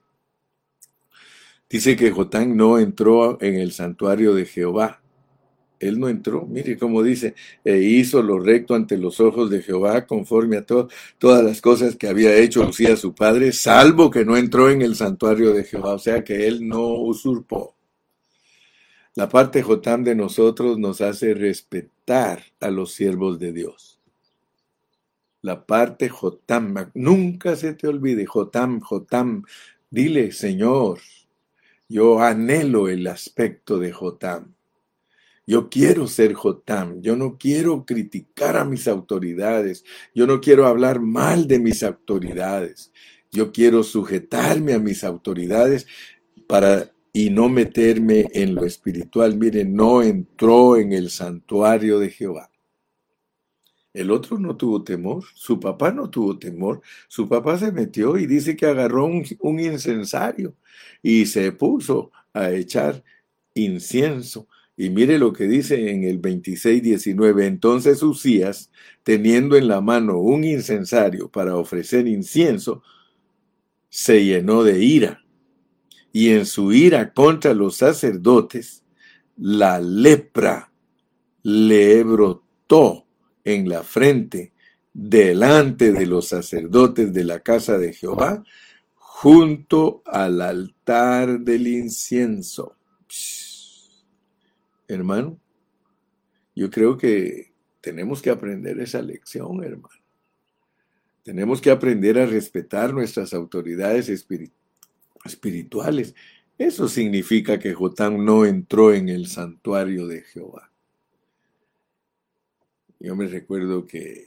Dice 1.72 1.96
que 1.96 2.10
Jotán 2.10 2.54
no 2.54 2.78
entró 2.78 3.38
en 3.40 3.54
el 3.54 3.72
santuario 3.72 4.34
de 4.34 4.44
Jehová. 4.44 5.00
Él 5.80 5.98
no 5.98 6.10
entró, 6.10 6.46
mire 6.46 6.76
cómo 6.76 7.02
dice, 7.02 7.34
e 7.64 7.78
hizo 7.78 8.22
lo 8.22 8.38
recto 8.38 8.74
ante 8.74 8.98
los 8.98 9.18
ojos 9.18 9.50
de 9.50 9.62
Jehová 9.62 10.06
conforme 10.06 10.58
a 10.58 10.64
todas 10.64 11.42
las 11.42 11.62
cosas 11.62 11.96
que 11.96 12.06
había 12.06 12.36
hecho 12.36 12.68
Usías 12.68 13.00
su 13.00 13.14
padre, 13.14 13.52
salvo 13.52 14.10
que 14.10 14.24
no 14.24 14.36
entró 14.36 14.70
en 14.70 14.82
el 14.82 14.94
santuario 14.94 15.54
de 15.54 15.64
Jehová, 15.64 15.94
o 15.94 15.98
sea 15.98 16.22
que 16.22 16.46
él 16.46 16.68
no 16.68 16.88
usurpó. 16.88 17.74
La 19.14 19.30
parte 19.30 19.62
Jotán 19.62 20.04
de 20.04 20.14
nosotros 20.14 20.78
nos 20.78 21.00
hace 21.00 21.34
respetar 21.34 22.44
a 22.60 22.70
los 22.70 22.92
siervos 22.92 23.40
de 23.40 23.52
Dios 23.52 23.92
la 25.42 25.66
parte 25.66 26.08
Jotam. 26.08 26.90
Nunca 26.94 27.56
se 27.56 27.74
te 27.74 27.88
olvide, 27.88 28.26
Jotam, 28.26 28.80
Jotam. 28.80 29.42
Dile, 29.90 30.32
Señor, 30.32 31.00
Yo 31.92 32.20
anhelo 32.20 32.88
el 32.88 33.06
aspecto 33.06 33.78
de 33.78 33.92
Jotam. 33.92 34.54
Yo 35.46 35.68
quiero 35.68 36.06
ser 36.06 36.32
Jotam, 36.32 37.02
yo 37.02 37.16
no 37.16 37.36
quiero 37.36 37.84
criticar 37.84 38.56
a 38.56 38.64
mis 38.64 38.88
autoridades, 38.88 39.84
yo 40.14 40.26
no 40.26 40.40
quiero 40.40 40.66
hablar 40.66 41.00
mal 41.00 41.46
de 41.46 41.58
mis 41.58 41.82
autoridades, 41.82 42.92
yo 43.30 43.52
quiero 43.52 43.82
sujetarme 43.82 44.72
a 44.72 44.78
mis 44.78 45.04
autoridades 45.04 45.86
para 46.46 46.90
y 47.12 47.28
no 47.28 47.50
meterme 47.50 48.26
en 48.32 48.54
lo 48.54 48.64
espiritual. 48.64 49.36
Miren, 49.36 49.74
no 49.74 50.00
entró 50.00 50.78
en 50.78 50.94
el 50.94 51.10
santuario 51.10 51.98
de 51.98 52.08
Jehová. 52.08 52.51
El 53.94 54.10
otro 54.10 54.38
no 54.38 54.56
tuvo 54.56 54.82
temor, 54.82 55.24
su 55.34 55.60
papá 55.60 55.92
no 55.92 56.08
tuvo 56.08 56.38
temor, 56.38 56.80
su 57.08 57.28
papá 57.28 57.58
se 57.58 57.72
metió 57.72 58.16
y 58.16 58.26
dice 58.26 58.56
que 58.56 58.64
agarró 58.66 59.04
un, 59.04 59.60
incensario 59.60 60.54
y 61.02 61.26
se 61.26 61.52
puso 61.52 62.10
a 62.32 62.50
echar 62.52 63.04
incienso. 63.54 64.48
Y 64.78 64.88
mire 64.88 65.18
lo 65.18 65.34
que 65.34 65.44
dice 65.44 65.90
en 65.90 66.04
el 66.04 66.22
26-19. 66.22 67.44
Entonces 67.44 68.02
Usías, 68.02 68.70
teniendo 69.02 69.56
en 69.56 69.68
la 69.68 69.82
mano 69.82 70.18
un 70.18 70.44
incensario 70.44 71.28
para 71.28 71.56
ofrecer 71.56 72.08
incienso, 72.08 72.82
se 73.90 74.24
llenó 74.24 74.64
de 74.64 74.82
ira. 74.82 75.22
Y 76.12 76.30
en 76.30 76.46
su 76.46 76.72
ira 76.72 77.12
contra 77.12 77.52
los 77.52 77.76
sacerdotes, 77.76 78.84
la 79.36 79.78
lepra 79.80 80.72
le 81.42 82.02
brotó 82.04 83.06
en 83.44 83.68
la 83.68 83.82
frente 83.82 84.52
delante 84.92 85.92
de 85.92 86.06
los 86.06 86.28
sacerdotes 86.28 87.12
de 87.12 87.24
la 87.24 87.40
casa 87.40 87.78
de 87.78 87.92
Jehová, 87.92 88.44
junto 88.94 90.02
al 90.04 90.40
altar 90.40 91.40
del 91.40 91.68
incienso. 91.68 92.76
Hermano, 94.88 95.38
yo 96.54 96.70
creo 96.70 96.98
que 96.98 97.52
tenemos 97.80 98.20
que 98.20 98.30
aprender 98.30 98.80
esa 98.80 99.00
lección, 99.00 99.62
hermano. 99.62 100.02
Tenemos 101.22 101.60
que 101.60 101.70
aprender 101.70 102.18
a 102.18 102.26
respetar 102.26 102.92
nuestras 102.92 103.32
autoridades 103.32 104.08
espirituales. 105.24 106.14
Eso 106.58 106.88
significa 106.88 107.60
que 107.60 107.74
Jotán 107.74 108.24
no 108.24 108.44
entró 108.44 108.92
en 108.92 109.08
el 109.08 109.28
santuario 109.28 110.08
de 110.08 110.22
Jehová. 110.22 110.71
Yo 113.02 113.16
me 113.16 113.26
recuerdo 113.26 113.84
que 113.84 114.26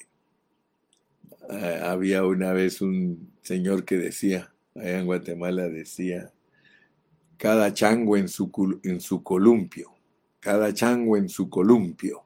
ah, 1.49 1.91
había 1.91 2.25
una 2.25 2.51
vez 2.51 2.81
un 2.81 3.31
señor 3.41 3.85
que 3.85 3.95
decía, 3.95 4.53
allá 4.75 4.99
en 4.99 5.05
Guatemala 5.05 5.69
decía, 5.69 6.33
cada 7.38 7.73
chango 7.73 8.17
en 8.17 8.27
su, 8.27 8.51
en 8.83 8.99
su 8.99 9.23
columpio, 9.23 9.91
cada 10.41 10.73
chango 10.73 11.15
en 11.15 11.29
su 11.29 11.49
columpio. 11.49 12.25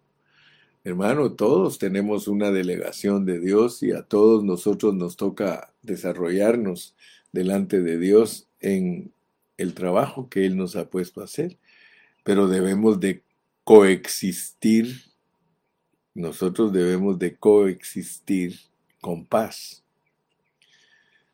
Hermano, 0.84 1.34
todos 1.34 1.78
tenemos 1.78 2.28
una 2.28 2.50
delegación 2.50 3.26
de 3.26 3.40
Dios 3.40 3.84
y 3.84 3.92
a 3.92 4.02
todos 4.02 4.44
nosotros 4.44 4.96
nos 4.96 5.18
toca 5.18 5.72
desarrollarnos 5.84 6.96
delante 7.32 7.80
de 7.84 8.00
Dios 8.00 8.48
en 8.60 9.14
el 9.58 9.76
trabajo 9.76 10.30
que 10.30 10.48
Él 10.48 10.58
nos 10.58 10.76
ha 10.76 10.90
puesto 10.90 11.22
a 11.22 11.26
hacer, 11.26 11.60
pero 12.24 12.48
debemos 12.48 13.00
de 13.00 13.22
coexistir 13.64 15.09
nosotros 16.20 16.74
debemos 16.74 17.18
de 17.18 17.38
coexistir 17.38 18.60
con 19.00 19.26
paz. 19.26 19.86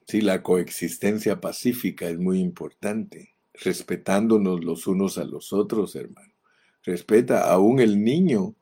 Sí, 0.05 0.21
la 0.21 0.43
coexistencia 0.43 1.41
pacífica 1.41 2.07
es 2.07 2.19
muy 2.19 2.39
importante, 2.39 3.33
respetándonos 3.55 4.63
los 4.63 4.85
unos 4.85 5.17
a 5.17 5.23
los 5.23 5.53
otros, 5.53 5.95
hermano. 5.95 6.31
Respeta, 6.83 7.51
aún 7.51 7.79
el 7.79 8.03
niño 8.03 8.53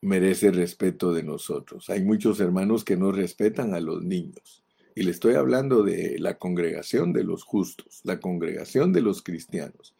merece 0.00 0.52
respeto 0.52 1.12
de 1.12 1.24
nosotros. 1.24 1.90
Hay 1.90 2.04
muchos 2.04 2.38
hermanos 2.38 2.84
que 2.84 2.96
no 2.96 3.10
respetan 3.10 3.74
a 3.74 3.80
los 3.80 4.04
niños. 4.04 4.62
Y 4.94 5.02
le 5.02 5.10
estoy 5.10 5.34
hablando 5.34 5.82
de 5.82 6.16
la 6.20 6.38
congregación 6.38 7.12
de 7.12 7.24
los 7.24 7.42
justos, 7.42 8.02
la 8.04 8.20
congregación 8.20 8.92
de 8.92 9.00
los 9.00 9.20
cristianos. 9.20 9.96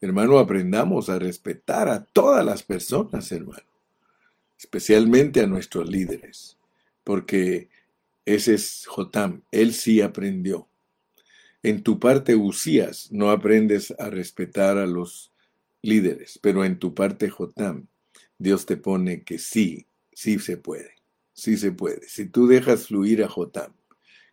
Hermano, 0.00 0.40
aprendamos 0.40 1.08
a 1.08 1.20
respetar 1.20 1.88
a 1.88 2.04
todas 2.04 2.44
las 2.44 2.64
personas, 2.64 3.30
hermano 3.30 3.67
especialmente 4.58 5.40
a 5.40 5.46
nuestros 5.46 5.88
líderes, 5.88 6.58
porque 7.04 7.68
ese 8.24 8.54
es 8.54 8.84
Jotam, 8.86 9.42
él 9.52 9.72
sí 9.72 10.00
aprendió. 10.00 10.68
En 11.62 11.82
tu 11.82 11.98
parte 11.98 12.36
Usías 12.36 13.10
no 13.10 13.30
aprendes 13.30 13.94
a 13.98 14.10
respetar 14.10 14.78
a 14.78 14.86
los 14.86 15.32
líderes, 15.82 16.38
pero 16.42 16.64
en 16.64 16.78
tu 16.78 16.94
parte 16.94 17.30
Jotam, 17.30 17.86
Dios 18.36 18.66
te 18.66 18.76
pone 18.76 19.22
que 19.24 19.38
sí, 19.38 19.86
sí 20.12 20.38
se 20.38 20.56
puede, 20.56 20.94
sí 21.32 21.56
se 21.56 21.72
puede. 21.72 22.08
Si 22.08 22.26
tú 22.26 22.46
dejas 22.46 22.88
fluir 22.88 23.24
a 23.24 23.28
Jotam, 23.28 23.72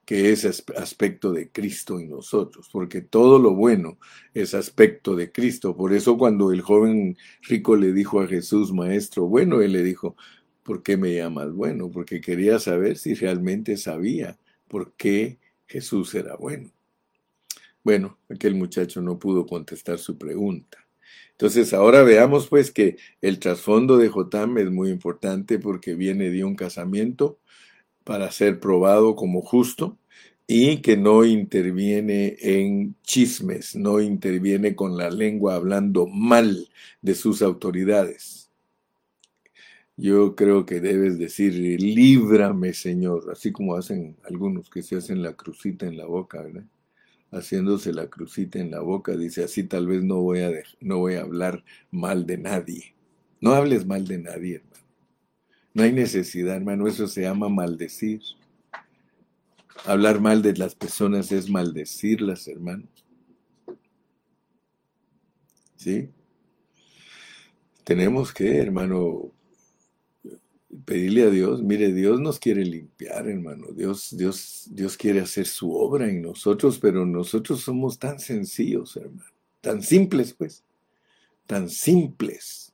que 0.05 0.31
es 0.31 0.45
aspecto 0.45 1.33
de 1.33 1.49
Cristo 1.49 1.99
en 1.99 2.09
nosotros, 2.09 2.69
porque 2.71 3.01
todo 3.01 3.39
lo 3.39 3.55
bueno 3.55 3.97
es 4.33 4.53
aspecto 4.53 5.15
de 5.15 5.31
Cristo. 5.31 5.75
Por 5.75 5.93
eso 5.93 6.17
cuando 6.17 6.51
el 6.51 6.61
joven 6.61 7.17
rico 7.41 7.75
le 7.75 7.91
dijo 7.91 8.21
a 8.21 8.27
Jesús, 8.27 8.71
Maestro, 8.71 9.25
bueno, 9.25 9.61
él 9.61 9.71
le 9.73 9.83
dijo, 9.83 10.15
¿por 10.63 10.83
qué 10.83 10.95
me 10.95 11.15
llamas 11.15 11.51
bueno? 11.51 11.89
Porque 11.89 12.21
quería 12.21 12.59
saber 12.59 12.97
si 12.97 13.15
realmente 13.15 13.77
sabía 13.77 14.37
por 14.67 14.93
qué 14.93 15.39
Jesús 15.67 16.13
era 16.13 16.35
bueno. 16.35 16.71
Bueno, 17.83 18.19
aquel 18.29 18.55
muchacho 18.55 19.01
no 19.01 19.17
pudo 19.17 19.45
contestar 19.45 19.97
su 19.97 20.17
pregunta. 20.17 20.85
Entonces 21.31 21.73
ahora 21.73 22.03
veamos 22.03 22.47
pues 22.47 22.71
que 22.71 22.97
el 23.21 23.39
trasfondo 23.39 23.97
de 23.97 24.09
Jotam 24.09 24.57
es 24.57 24.71
muy 24.71 24.89
importante 24.89 25.59
porque 25.59 25.93
viene 25.93 26.29
de 26.29 26.43
un 26.43 26.55
casamiento 26.55 27.39
para 28.05 28.31
ser 28.31 28.61
probado 28.61 29.17
como 29.17 29.41
justo 29.41 29.97
y 30.47 30.77
que 30.81 30.95
no 30.95 31.25
interviene 31.25 32.37
en 32.39 32.95
chismes, 33.03 33.75
no 33.75 33.99
interviene 33.99 34.75
con 34.75 34.95
la 34.95 35.09
lengua 35.09 35.55
hablando 35.55 36.07
mal 36.07 36.69
de 37.01 37.15
sus 37.15 37.41
autoridades. 37.41 38.49
Yo 39.97 40.35
creo 40.35 40.65
que 40.65 40.81
debes 40.81 41.17
decir, 41.17 41.53
líbrame 41.53 42.73
Señor, 42.73 43.29
así 43.31 43.51
como 43.51 43.75
hacen 43.75 44.17
algunos 44.29 44.69
que 44.69 44.83
se 44.83 44.97
hacen 44.97 45.23
la 45.23 45.33
crucita 45.33 45.87
en 45.87 45.97
la 45.97 46.05
boca, 46.05 46.41
¿verdad? 46.41 46.65
Haciéndose 47.31 47.91
la 47.93 48.07
crucita 48.07 48.59
en 48.59 48.71
la 48.71 48.81
boca, 48.81 49.15
dice, 49.17 49.43
así 49.43 49.63
tal 49.63 49.87
vez 49.87 50.03
no 50.03 50.21
voy 50.21 50.41
a, 50.41 50.51
no 50.81 50.99
voy 50.99 51.15
a 51.15 51.21
hablar 51.21 51.63
mal 51.91 52.25
de 52.27 52.37
nadie. 52.37 52.93
No 53.41 53.53
hables 53.53 53.85
mal 53.85 54.05
de 54.07 54.19
nadie, 54.19 54.55
hermano. 54.57 54.74
No 55.75 55.83
hay 55.83 55.91
necesidad, 55.91 56.55
hermano, 56.55 56.87
eso 56.87 57.05
se 57.05 57.23
llama 57.23 57.49
maldecir. 57.49 58.21
Hablar 59.83 60.21
mal 60.21 60.41
de 60.41 60.55
las 60.55 60.73
personas 60.73 61.33
es 61.33 61.49
maldecirlas, 61.49 62.47
hermano. 62.47 62.87
¿Sí? 65.75 66.09
Tenemos 67.83 68.31
que, 68.33 68.57
hermano, 68.57 69.33
pedirle 70.85 71.23
a 71.23 71.29
Dios, 71.29 71.61
mire, 71.61 71.91
Dios 71.91 72.21
nos 72.21 72.39
quiere 72.39 72.63
limpiar, 72.63 73.27
hermano. 73.27 73.67
Dios, 73.75 74.15
Dios, 74.15 74.69
Dios 74.71 74.95
quiere 74.95 75.19
hacer 75.19 75.45
su 75.45 75.73
obra 75.73 76.07
en 76.07 76.21
nosotros, 76.21 76.79
pero 76.79 77.05
nosotros 77.05 77.59
somos 77.59 77.99
tan 77.99 78.17
sencillos, 78.21 78.95
hermano. 78.95 79.29
Tan 79.59 79.83
simples, 79.83 80.33
pues. 80.33 80.63
Tan 81.45 81.69
simples. 81.69 82.64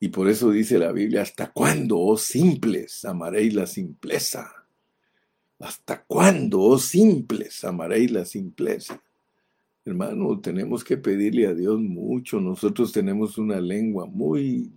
Y 0.00 0.08
por 0.08 0.28
eso 0.30 0.50
dice 0.50 0.78
la 0.78 0.92
Biblia, 0.92 1.20
¿hasta 1.20 1.52
cuándo, 1.52 1.98
oh 1.98 2.16
simples, 2.16 3.04
amaréis 3.04 3.52
la 3.52 3.66
simpleza? 3.66 4.50
¿Hasta 5.58 6.02
cuándo, 6.04 6.60
oh 6.62 6.78
simples, 6.78 7.62
amaréis 7.64 8.10
la 8.10 8.24
simpleza? 8.24 9.02
Hermano, 9.84 10.40
tenemos 10.40 10.84
que 10.84 10.96
pedirle 10.96 11.46
a 11.46 11.54
Dios 11.54 11.78
mucho. 11.78 12.40
Nosotros 12.40 12.92
tenemos 12.92 13.36
una 13.36 13.60
lengua 13.60 14.06
muy, 14.06 14.70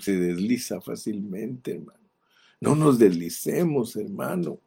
se 0.00 0.18
desliza 0.18 0.80
fácilmente, 0.80 1.74
hermano. 1.74 2.08
No 2.60 2.74
nos 2.74 2.98
deslicemos, 2.98 3.94
hermano. 3.94 4.58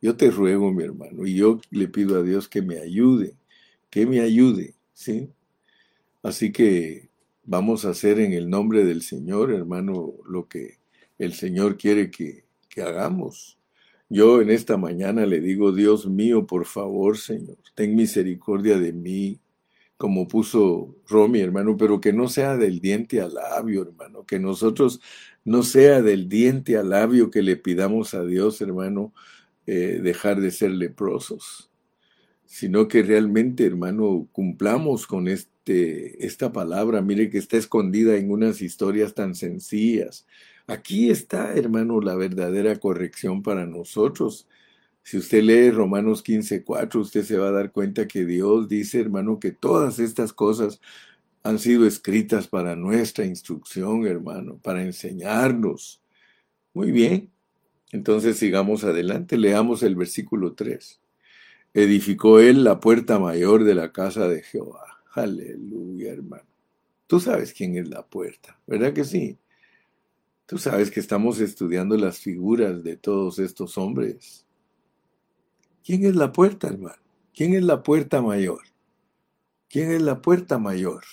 Yo 0.00 0.16
te 0.16 0.30
ruego, 0.30 0.72
mi 0.72 0.82
hermano, 0.82 1.26
y 1.26 1.34
yo 1.34 1.60
le 1.70 1.86
pido 1.88 2.18
a 2.18 2.22
Dios 2.22 2.48
que 2.48 2.62
me 2.62 2.78
ayude, 2.78 3.34
que 3.90 4.06
me 4.06 4.20
ayude, 4.20 4.74
¿sí? 4.94 5.28
Así 6.22 6.52
que 6.52 7.07
Vamos 7.50 7.86
a 7.86 7.90
hacer 7.90 8.20
en 8.20 8.34
el 8.34 8.50
nombre 8.50 8.84
del 8.84 9.00
Señor, 9.00 9.50
hermano, 9.50 10.12
lo 10.28 10.48
que 10.48 10.80
el 11.16 11.32
Señor 11.32 11.78
quiere 11.78 12.10
que, 12.10 12.44
hagamos. 12.76 13.58
Yo 14.10 14.42
en 14.42 14.50
esta 14.50 14.76
mañana 14.76 15.24
le 15.24 15.40
digo, 15.40 15.72
Dios 15.72 16.06
mío, 16.06 16.46
por 16.46 16.66
favor, 16.66 17.16
Señor, 17.16 17.56
ten 17.74 17.96
misericordia 17.96 18.78
de 18.78 18.92
mí, 18.92 19.40
como 19.96 20.28
puso 20.28 20.94
Romy, 21.08 21.40
hermano, 21.40 21.78
pero 21.78 22.02
que 22.02 22.12
no 22.12 22.28
sea 22.28 22.58
del 22.58 22.80
diente 22.80 23.22
al 23.22 23.32
labio, 23.32 23.80
hermano, 23.80 24.26
que 24.26 24.38
nosotros 24.38 25.00
no 25.42 25.62
sea 25.62 26.02
del 26.02 26.28
diente 26.28 26.76
al 26.76 26.90
labio 26.90 27.30
que 27.30 27.40
le 27.40 27.56
pidamos 27.56 28.12
a 28.12 28.24
Dios, 28.26 28.60
hermano, 28.60 29.14
eh, 29.66 30.00
dejar 30.02 30.42
de 30.42 30.50
ser 30.50 30.72
leprosos, 30.72 31.70
sino 32.44 32.88
que 32.88 33.02
realmente, 33.02 33.64
hermano, 33.64 34.28
cumplamos 34.32 35.06
con 35.06 35.28
este 35.28 35.57
este, 35.68 36.26
esta 36.26 36.50
palabra, 36.52 37.02
mire 37.02 37.28
que 37.30 37.38
está 37.38 37.58
escondida 37.58 38.16
en 38.16 38.30
unas 38.30 38.62
historias 38.62 39.14
tan 39.14 39.34
sencillas. 39.34 40.26
Aquí 40.66 41.10
está, 41.10 41.54
hermano, 41.54 42.00
la 42.00 42.14
verdadera 42.16 42.76
corrección 42.76 43.42
para 43.42 43.66
nosotros. 43.66 44.48
Si 45.02 45.18
usted 45.18 45.42
lee 45.42 45.70
Romanos 45.70 46.22
15:4, 46.22 47.00
usted 47.00 47.22
se 47.24 47.38
va 47.38 47.48
a 47.48 47.52
dar 47.52 47.72
cuenta 47.72 48.06
que 48.08 48.24
Dios 48.24 48.68
dice, 48.68 49.00
hermano, 49.00 49.38
que 49.38 49.52
todas 49.52 49.98
estas 49.98 50.32
cosas 50.32 50.80
han 51.42 51.58
sido 51.58 51.86
escritas 51.86 52.48
para 52.48 52.76
nuestra 52.76 53.24
instrucción, 53.26 54.06
hermano, 54.06 54.58
para 54.62 54.82
enseñarnos. 54.82 56.02
Muy 56.74 56.92
bien. 56.92 57.30
Entonces 57.92 58.38
sigamos 58.38 58.84
adelante, 58.84 59.38
leamos 59.38 59.82
el 59.82 59.96
versículo 59.96 60.54
3. 60.54 61.00
Edificó 61.74 62.40
él 62.40 62.64
la 62.64 62.80
puerta 62.80 63.18
mayor 63.18 63.64
de 63.64 63.74
la 63.74 63.92
casa 63.92 64.28
de 64.28 64.42
Jehová. 64.42 64.97
Aleluya, 65.12 66.12
hermano. 66.12 66.44
Tú 67.06 67.20
sabes 67.20 67.52
quién 67.52 67.76
es 67.76 67.88
la 67.88 68.04
puerta, 68.04 68.58
¿verdad 68.66 68.92
que 68.92 69.04
sí? 69.04 69.38
Tú 70.46 70.58
sabes 70.58 70.90
que 70.90 71.00
estamos 71.00 71.40
estudiando 71.40 71.96
las 71.96 72.18
figuras 72.18 72.82
de 72.82 72.96
todos 72.96 73.38
estos 73.38 73.76
hombres. 73.76 74.46
¿Quién 75.84 76.04
es 76.04 76.16
la 76.16 76.32
puerta, 76.32 76.68
hermano? 76.68 77.02
¿Quién 77.34 77.54
es 77.54 77.62
la 77.62 77.82
puerta 77.82 78.20
mayor? 78.20 78.62
¿Quién 79.68 79.90
es 79.90 80.02
la 80.02 80.22
puerta 80.22 80.58
mayor? 80.58 81.04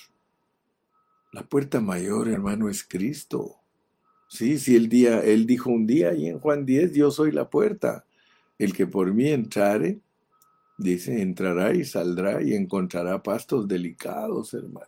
La 1.31 1.43
puerta 1.43 1.81
mayor, 1.81 2.29
hermano, 2.29 2.69
es 2.69 2.83
Cristo. 2.83 3.57
Sí, 4.29 4.57
sí, 4.57 4.75
el 4.75 4.89
día, 4.89 5.19
él 5.19 5.45
dijo 5.45 5.69
un 5.69 5.85
día 5.85 6.13
y 6.13 6.27
en 6.27 6.39
Juan 6.39 6.65
10, 6.65 6.93
yo 6.93 7.11
soy 7.11 7.31
la 7.31 7.49
puerta. 7.49 8.05
El 8.57 8.73
que 8.73 8.87
por 8.87 9.13
mí 9.13 9.29
entrare, 9.29 9.99
dice, 10.77 11.21
entrará 11.21 11.73
y 11.73 11.85
saldrá 11.85 12.41
y 12.41 12.53
encontrará 12.53 13.23
pastos 13.23 13.67
delicados, 13.67 14.53
hermano. 14.53 14.87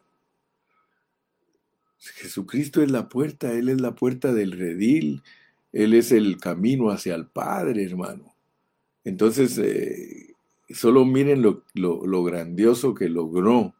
Jesucristo 2.00 2.82
es 2.82 2.92
la 2.92 3.10
puerta, 3.10 3.52
Él 3.54 3.70
es 3.70 3.82
la 3.82 3.96
puerta 3.96 4.34
del 4.34 4.52
redil, 4.52 5.24
Él 5.72 5.94
es 5.94 6.12
el 6.12 6.38
camino 6.38 6.90
hacia 6.90 7.16
el 7.16 7.28
Padre, 7.28 7.84
hermano. 7.84 8.36
Entonces, 9.04 9.58
eh, 9.58 10.36
solo 10.70 11.06
miren 11.06 11.42
lo, 11.42 11.64
lo, 11.74 12.24
grandioso 12.24 12.94
que 12.94 13.10
logró, 13.10 13.74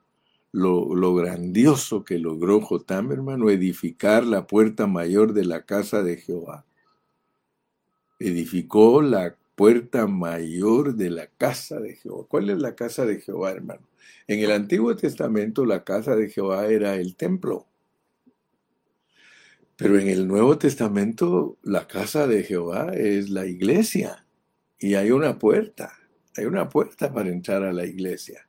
lo, 0.52 0.96
lo, 0.96 1.14
grandioso 1.14 2.04
que 2.04 2.18
logró 2.18 2.62
Jotam, 2.62 3.12
hermano, 3.12 3.50
edificar 3.50 4.26
la 4.26 4.48
puerta 4.48 4.88
mayor 4.88 5.34
de 5.34 5.46
la 5.46 5.66
casa 5.66 6.02
de 6.02 6.18
Jehová. 6.18 6.66
Edificó 8.20 9.02
la 9.02 9.36
puerta 9.58 10.06
mayor 10.06 10.94
de 10.94 11.10
la 11.10 11.26
casa 11.26 11.80
de 11.80 11.96
Jehová. 11.96 12.28
¿Cuál 12.30 12.52
es 12.52 12.60
la 12.60 12.76
casa 12.76 13.08
de 13.08 13.20
Jehová, 13.20 13.52
hermano? 13.52 13.90
En 14.28 14.40
el 14.40 14.52
Antiguo 14.52 14.96
Testamento 14.96 15.66
la 15.66 15.84
casa 15.84 16.16
de 16.16 16.30
Jehová 16.30 16.68
era 16.68 16.96
el 16.96 17.16
templo. 17.16 17.66
Pero 19.76 19.98
en 19.98 20.10
el 20.10 20.28
Nuevo 20.28 20.60
Testamento 20.60 21.58
la 21.64 21.88
casa 21.88 22.28
de 22.28 22.44
Jehová 22.44 22.92
es 22.94 23.32
la 23.32 23.48
iglesia. 23.48 24.28
Y 24.78 24.94
hay 24.94 25.10
una 25.10 25.40
puerta, 25.40 25.92
hay 26.36 26.46
una 26.46 26.70
puerta 26.70 27.12
para 27.12 27.30
entrar 27.30 27.64
a 27.64 27.74
la 27.74 27.88
iglesia. 27.88 28.48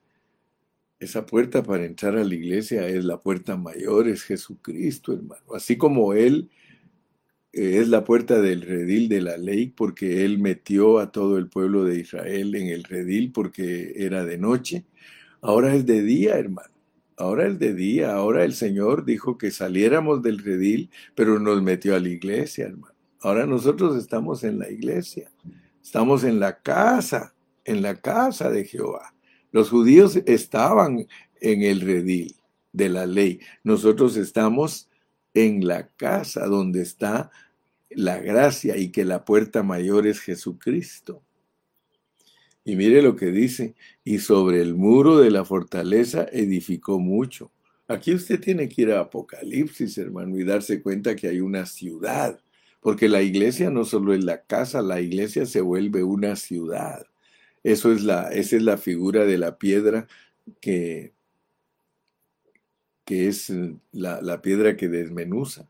Esa 1.00 1.24
puerta 1.24 1.62
para 1.62 1.86
entrar 1.86 2.18
a 2.18 2.24
la 2.24 2.34
iglesia 2.34 2.86
es 2.86 3.06
la 3.06 3.22
puerta 3.22 3.56
mayor, 3.56 4.08
es 4.08 4.24
Jesucristo, 4.24 5.14
hermano. 5.14 5.54
Así 5.54 5.78
como 5.78 6.12
Él 6.12 6.50
es 7.52 7.88
la 7.88 8.04
puerta 8.04 8.40
del 8.40 8.62
redil 8.62 9.08
de 9.08 9.20
la 9.20 9.36
ley, 9.36 9.68
porque 9.68 10.24
Él 10.24 10.38
metió 10.38 10.98
a 10.98 11.10
todo 11.12 11.38
el 11.38 11.48
pueblo 11.48 11.84
de 11.84 11.98
Israel 11.98 12.54
en 12.54 12.68
el 12.68 12.84
redil 12.84 13.32
porque 13.32 13.92
era 13.96 14.24
de 14.24 14.38
noche. 14.38 14.84
Ahora 15.40 15.74
es 15.74 15.86
de 15.86 16.02
día, 16.02 16.38
hermano. 16.38 16.74
Ahora 17.16 17.46
es 17.46 17.58
de 17.58 17.74
día. 17.74 18.14
Ahora 18.14 18.44
el 18.44 18.54
Señor 18.54 19.04
dijo 19.04 19.38
que 19.38 19.50
saliéramos 19.50 20.22
del 20.22 20.38
redil, 20.38 20.90
pero 21.14 21.38
nos 21.38 21.62
metió 21.62 21.96
a 21.96 22.00
la 22.00 22.08
iglesia, 22.08 22.66
hermano. 22.66 22.94
Ahora 23.20 23.46
nosotros 23.46 23.96
estamos 23.96 24.44
en 24.44 24.58
la 24.58 24.70
iglesia. 24.70 25.30
Estamos 25.82 26.24
en 26.24 26.38
la 26.38 26.60
casa, 26.60 27.34
en 27.64 27.82
la 27.82 27.96
casa 28.00 28.50
de 28.50 28.64
Jehová. 28.64 29.14
Los 29.50 29.70
judíos 29.70 30.16
estaban 30.26 31.06
en 31.40 31.62
el 31.62 31.80
redil 31.80 32.36
de 32.72 32.88
la 32.88 33.06
ley. 33.06 33.40
Nosotros 33.64 34.16
estamos 34.16 34.87
en 35.44 35.66
la 35.66 35.88
casa 35.88 36.46
donde 36.46 36.82
está 36.82 37.30
la 37.90 38.18
gracia 38.18 38.76
y 38.76 38.90
que 38.90 39.04
la 39.04 39.24
puerta 39.24 39.62
mayor 39.62 40.06
es 40.06 40.20
Jesucristo. 40.20 41.22
Y 42.64 42.76
mire 42.76 43.00
lo 43.00 43.16
que 43.16 43.30
dice, 43.30 43.74
y 44.04 44.18
sobre 44.18 44.60
el 44.60 44.74
muro 44.74 45.18
de 45.18 45.30
la 45.30 45.44
fortaleza 45.44 46.26
edificó 46.30 46.98
mucho. 46.98 47.50
Aquí 47.86 48.12
usted 48.12 48.38
tiene 48.40 48.68
que 48.68 48.82
ir 48.82 48.92
a 48.92 49.00
Apocalipsis, 49.00 49.96
hermano, 49.96 50.38
y 50.38 50.44
darse 50.44 50.82
cuenta 50.82 51.16
que 51.16 51.28
hay 51.28 51.40
una 51.40 51.64
ciudad 51.64 52.38
porque 52.80 53.08
la 53.08 53.22
iglesia 53.22 53.70
no 53.70 53.84
solo 53.84 54.14
es 54.14 54.24
la 54.24 54.42
casa, 54.44 54.82
la 54.82 55.00
iglesia 55.00 55.46
se 55.46 55.60
vuelve 55.60 56.02
una 56.02 56.36
ciudad. 56.36 57.06
Eso 57.62 57.92
es 57.92 58.02
la, 58.02 58.30
esa 58.30 58.56
es 58.56 58.62
la 58.62 58.78
figura 58.78 59.24
de 59.24 59.38
la 59.38 59.58
piedra 59.58 60.06
que, 60.60 61.12
que 63.08 63.28
es 63.28 63.50
la, 63.90 64.20
la 64.20 64.42
piedra 64.42 64.76
que 64.76 64.88
desmenuza, 64.88 65.66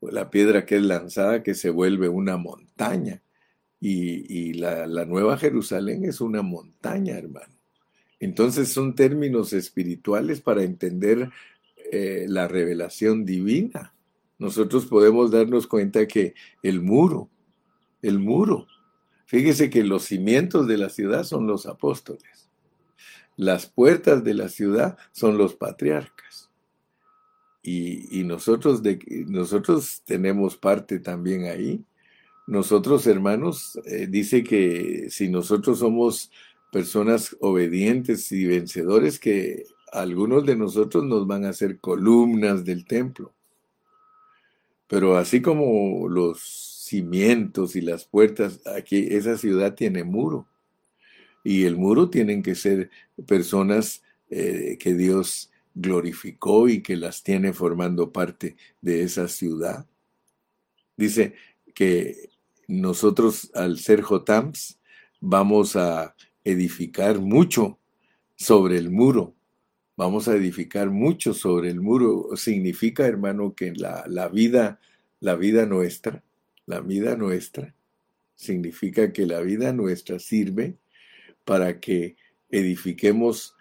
la 0.00 0.30
piedra 0.30 0.64
que 0.64 0.76
es 0.76 0.82
lanzada 0.82 1.42
que 1.42 1.54
se 1.54 1.68
vuelve 1.68 2.08
una 2.08 2.38
montaña. 2.38 3.20
Y, 3.80 4.48
y 4.48 4.54
la, 4.54 4.86
la, 4.86 5.04
Nueva 5.04 5.36
Jerusalén 5.36 6.06
es 6.06 6.22
una 6.22 6.40
montaña, 6.40 7.18
hermano. 7.18 7.52
Entonces 8.18 8.70
son 8.70 8.94
términos 8.94 9.52
espirituales 9.52 10.40
para 10.40 10.62
entender 10.62 11.28
eh, 11.92 12.24
la 12.26 12.48
revelación 12.48 13.26
divina 13.26 13.94
nosotros 14.38 14.86
podemos 14.86 15.30
darnos 15.30 15.66
cuenta 15.66 16.06
que 16.06 16.34
el 16.62 16.82
muro, 16.82 17.30
el 18.02 18.18
muro, 18.18 18.66
fíjese 19.26 19.70
que 19.70 19.84
los 19.84 20.04
cimientos 20.04 20.66
de 20.66 20.76
la 20.76 20.88
ciudad 20.88 21.24
son 21.24 21.46
los 21.46 21.66
apóstoles, 21.66 22.50
las 23.36 23.66
puertas 23.66 24.24
de 24.24 24.34
la 24.34 24.48
ciudad 24.48 24.98
son 25.12 25.38
los 25.38 25.54
patriarcas. 25.54 26.13
Y, 27.66 28.24
nosotros, 28.24 28.82
de, 28.82 28.98
nosotros 29.26 30.02
tenemos 30.04 30.54
parte 30.54 31.00
también 31.00 31.44
ahí. 31.44 31.82
Nosotros, 32.46 33.06
hermanos, 33.06 33.80
eh, 33.86 34.06
dice 34.06 34.44
que 34.44 35.06
si 35.08 35.30
nosotros 35.30 35.78
somos 35.78 36.30
personas 36.70 37.34
obedientes 37.40 38.30
y 38.32 38.44
vencedores, 38.44 39.18
que 39.18 39.64
algunos 39.92 40.44
de 40.44 40.56
nosotros 40.56 41.04
nos 41.04 41.26
van 41.26 41.46
a 41.46 41.50
hacer 41.50 41.78
columnas 41.78 42.66
del 42.66 42.84
templo. 42.84 43.32
Pero 44.86 45.16
así 45.16 45.40
como 45.40 46.06
los 46.06 46.42
cimientos 46.84 47.76
y 47.76 47.80
las 47.80 48.04
puertas, 48.04 48.60
aquí 48.76 49.08
esa 49.10 49.38
ciudad 49.38 49.74
tiene 49.74 50.04
muro. 50.04 50.46
Y 51.42 51.64
el 51.64 51.76
muro 51.76 52.10
tienen 52.10 52.42
que 52.42 52.54
ser 52.54 52.90
personas 53.26 54.02
eh, 54.28 54.76
que 54.78 54.92
Dios 54.92 55.50
glorificó 55.74 56.68
y 56.68 56.82
que 56.82 56.96
las 56.96 57.22
tiene 57.22 57.52
formando 57.52 58.12
parte 58.12 58.56
de 58.80 59.02
esa 59.02 59.28
ciudad. 59.28 59.86
Dice 60.96 61.34
que 61.74 62.30
nosotros 62.68 63.50
al 63.54 63.78
ser 63.78 64.02
Jotams 64.02 64.80
vamos 65.20 65.76
a 65.76 66.14
edificar 66.44 67.18
mucho 67.18 67.78
sobre 68.36 68.78
el 68.78 68.90
muro 68.90 69.34
vamos 69.96 70.28
a 70.28 70.34
edificar 70.34 70.90
mucho 70.90 71.34
sobre 71.34 71.70
el 71.70 71.80
muro. 71.80 72.36
Significa, 72.36 73.06
hermano, 73.06 73.54
que 73.54 73.72
la, 73.72 74.04
la 74.08 74.28
vida, 74.28 74.80
la 75.20 75.36
vida 75.36 75.66
nuestra, 75.66 76.22
la 76.66 76.80
vida 76.80 77.16
nuestra, 77.16 77.74
significa 78.34 79.12
que 79.12 79.26
la 79.26 79.40
vida 79.40 79.72
nuestra 79.72 80.18
sirve 80.18 80.76
para 81.44 81.80
que 81.80 82.16
edifiquemos 82.50 83.53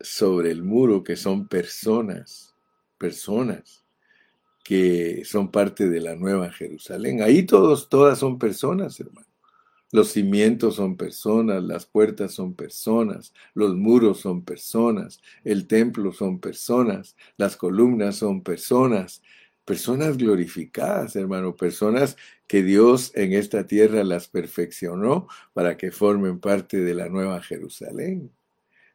sobre 0.00 0.50
el 0.50 0.62
muro 0.62 1.04
que 1.04 1.16
son 1.16 1.48
personas, 1.48 2.54
personas 2.98 3.84
que 4.64 5.24
son 5.24 5.50
parte 5.50 5.88
de 5.88 6.00
la 6.00 6.14
nueva 6.14 6.52
Jerusalén. 6.52 7.22
Ahí 7.22 7.44
todos, 7.44 7.88
todas 7.88 8.18
son 8.18 8.38
personas, 8.38 8.98
hermano. 9.00 9.26
Los 9.92 10.12
cimientos 10.12 10.76
son 10.76 10.96
personas, 10.96 11.64
las 11.64 11.84
puertas 11.84 12.32
son 12.32 12.54
personas, 12.54 13.34
los 13.54 13.74
muros 13.74 14.20
son 14.20 14.44
personas, 14.44 15.20
el 15.42 15.66
templo 15.66 16.12
son 16.12 16.38
personas, 16.38 17.16
las 17.36 17.56
columnas 17.56 18.14
son 18.16 18.42
personas, 18.42 19.20
personas 19.64 20.16
glorificadas, 20.16 21.16
hermano, 21.16 21.56
personas 21.56 22.16
que 22.46 22.62
Dios 22.62 23.10
en 23.16 23.32
esta 23.32 23.66
tierra 23.66 24.04
las 24.04 24.28
perfeccionó 24.28 25.26
para 25.52 25.76
que 25.76 25.90
formen 25.90 26.38
parte 26.38 26.78
de 26.78 26.94
la 26.94 27.08
nueva 27.08 27.42
Jerusalén. 27.42 28.30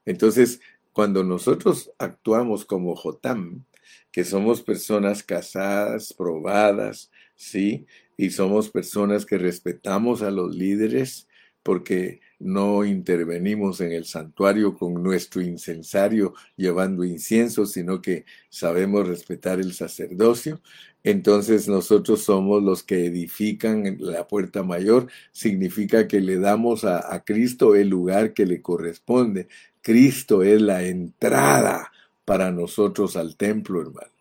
Entonces, 0.05 0.61
cuando 0.95 1.25
nosotros 1.25 1.91
actuamos 1.99 2.63
como 2.63 2.95
Jotam, 2.95 3.65
que 4.13 4.23
somos 4.23 4.61
personas 4.61 5.23
casadas, 5.23 6.13
probadas, 6.13 7.11
¿sí? 7.35 7.85
y 8.15 8.29
somos 8.29 8.69
personas 8.69 9.25
que 9.25 9.37
respetamos 9.37 10.21
a 10.21 10.31
los 10.31 10.55
líderes, 10.55 11.27
porque 11.63 12.21
no 12.39 12.85
intervenimos 12.85 13.81
en 13.81 13.91
el 13.91 14.05
santuario 14.05 14.77
con 14.77 15.01
nuestro 15.01 15.41
incensario 15.41 16.33
llevando 16.55 17.03
incienso, 17.03 17.65
sino 17.65 18.01
que 18.01 18.25
sabemos 18.49 19.07
respetar 19.07 19.59
el 19.59 19.73
sacerdocio. 19.73 20.61
Entonces 21.03 21.67
nosotros 21.67 22.23
somos 22.23 22.63
los 22.63 22.83
que 22.83 23.05
edifican 23.05 23.97
la 23.99 24.27
puerta 24.27 24.63
mayor. 24.63 25.07
Significa 25.31 26.07
que 26.07 26.19
le 26.21 26.37
damos 26.39 26.83
a, 26.83 27.13
a 27.13 27.23
Cristo 27.23 27.75
el 27.75 27.89
lugar 27.89 28.33
que 28.33 28.45
le 28.45 28.61
corresponde. 28.61 29.47
Cristo 29.81 30.43
es 30.43 30.61
la 30.61 30.83
entrada 30.83 31.91
para 32.25 32.51
nosotros 32.51 33.15
al 33.15 33.37
templo, 33.37 33.81
hermano. 33.81 34.15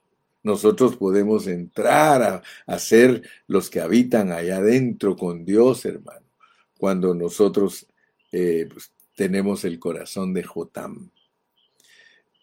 Nosotros 0.45 0.97
podemos 0.97 1.47
entrar 1.47 2.43
a, 2.67 2.79
ser 2.79 3.23
los 3.47 3.71
que 3.71 3.81
habitan 3.81 4.31
allá 4.31 4.59
adentro 4.59 5.17
con 5.17 5.47
Dios, 5.47 5.87
hermano, 5.87 6.27
cuando 6.79 7.15
nosotros 7.15 7.87
eh, 8.35 8.68
pues, 8.72 8.93
tenemos 9.14 9.64
el 9.64 9.78
corazón 9.78 10.35
de 10.35 10.43
Jotam. 10.43 11.11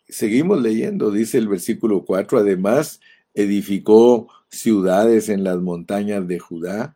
Seguimos 0.07 0.61
leyendo, 0.61 1.11
dice 1.11 1.37
el 1.37 1.47
versículo 1.47 2.05
4, 2.05 2.39
además 2.39 2.99
edificó 3.33 4.27
ciudades 4.49 5.29
en 5.29 5.43
las 5.43 5.57
montañas 5.57 6.27
de 6.27 6.39
Judá 6.39 6.95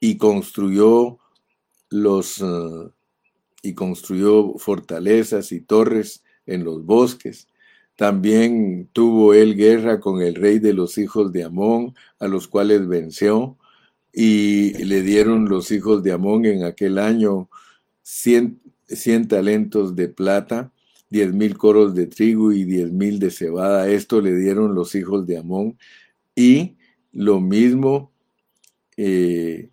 y 0.00 0.18
construyó 0.18 1.18
los 1.90 2.40
eh, 2.40 2.90
y 3.62 3.74
construyó 3.74 4.58
fortalezas 4.58 5.52
y 5.52 5.60
torres 5.60 6.22
en 6.46 6.64
los 6.64 6.84
bosques 6.84 7.48
también 7.96 8.88
tuvo 8.92 9.34
él 9.34 9.54
guerra 9.56 10.00
con 10.00 10.20
el 10.20 10.34
rey 10.34 10.58
de 10.58 10.72
los 10.72 10.98
hijos 10.98 11.32
de 11.32 11.44
Amón, 11.44 11.94
a 12.18 12.26
los 12.26 12.48
cuales 12.48 12.88
venció, 12.88 13.56
y 14.12 14.72
le 14.84 15.02
dieron 15.02 15.48
los 15.48 15.70
hijos 15.70 16.02
de 16.02 16.12
Amón 16.12 16.44
en 16.46 16.64
aquel 16.64 16.98
año 16.98 17.48
cien, 18.04 18.60
talentos 19.26 19.96
de 19.96 20.06
plata, 20.06 20.72
diez 21.10 21.32
mil 21.32 21.58
coros 21.58 21.96
de 21.96 22.06
trigo 22.06 22.52
y 22.52 22.62
diez 22.62 22.92
mil 22.92 23.18
de 23.18 23.32
cebada. 23.32 23.88
Esto 23.88 24.20
le 24.20 24.36
dieron 24.36 24.76
los 24.76 24.94
hijos 24.94 25.26
de 25.26 25.38
Amón. 25.38 25.76
Y 26.36 26.76
lo 27.10 27.40
mismo 27.40 28.12
eh, 28.96 29.70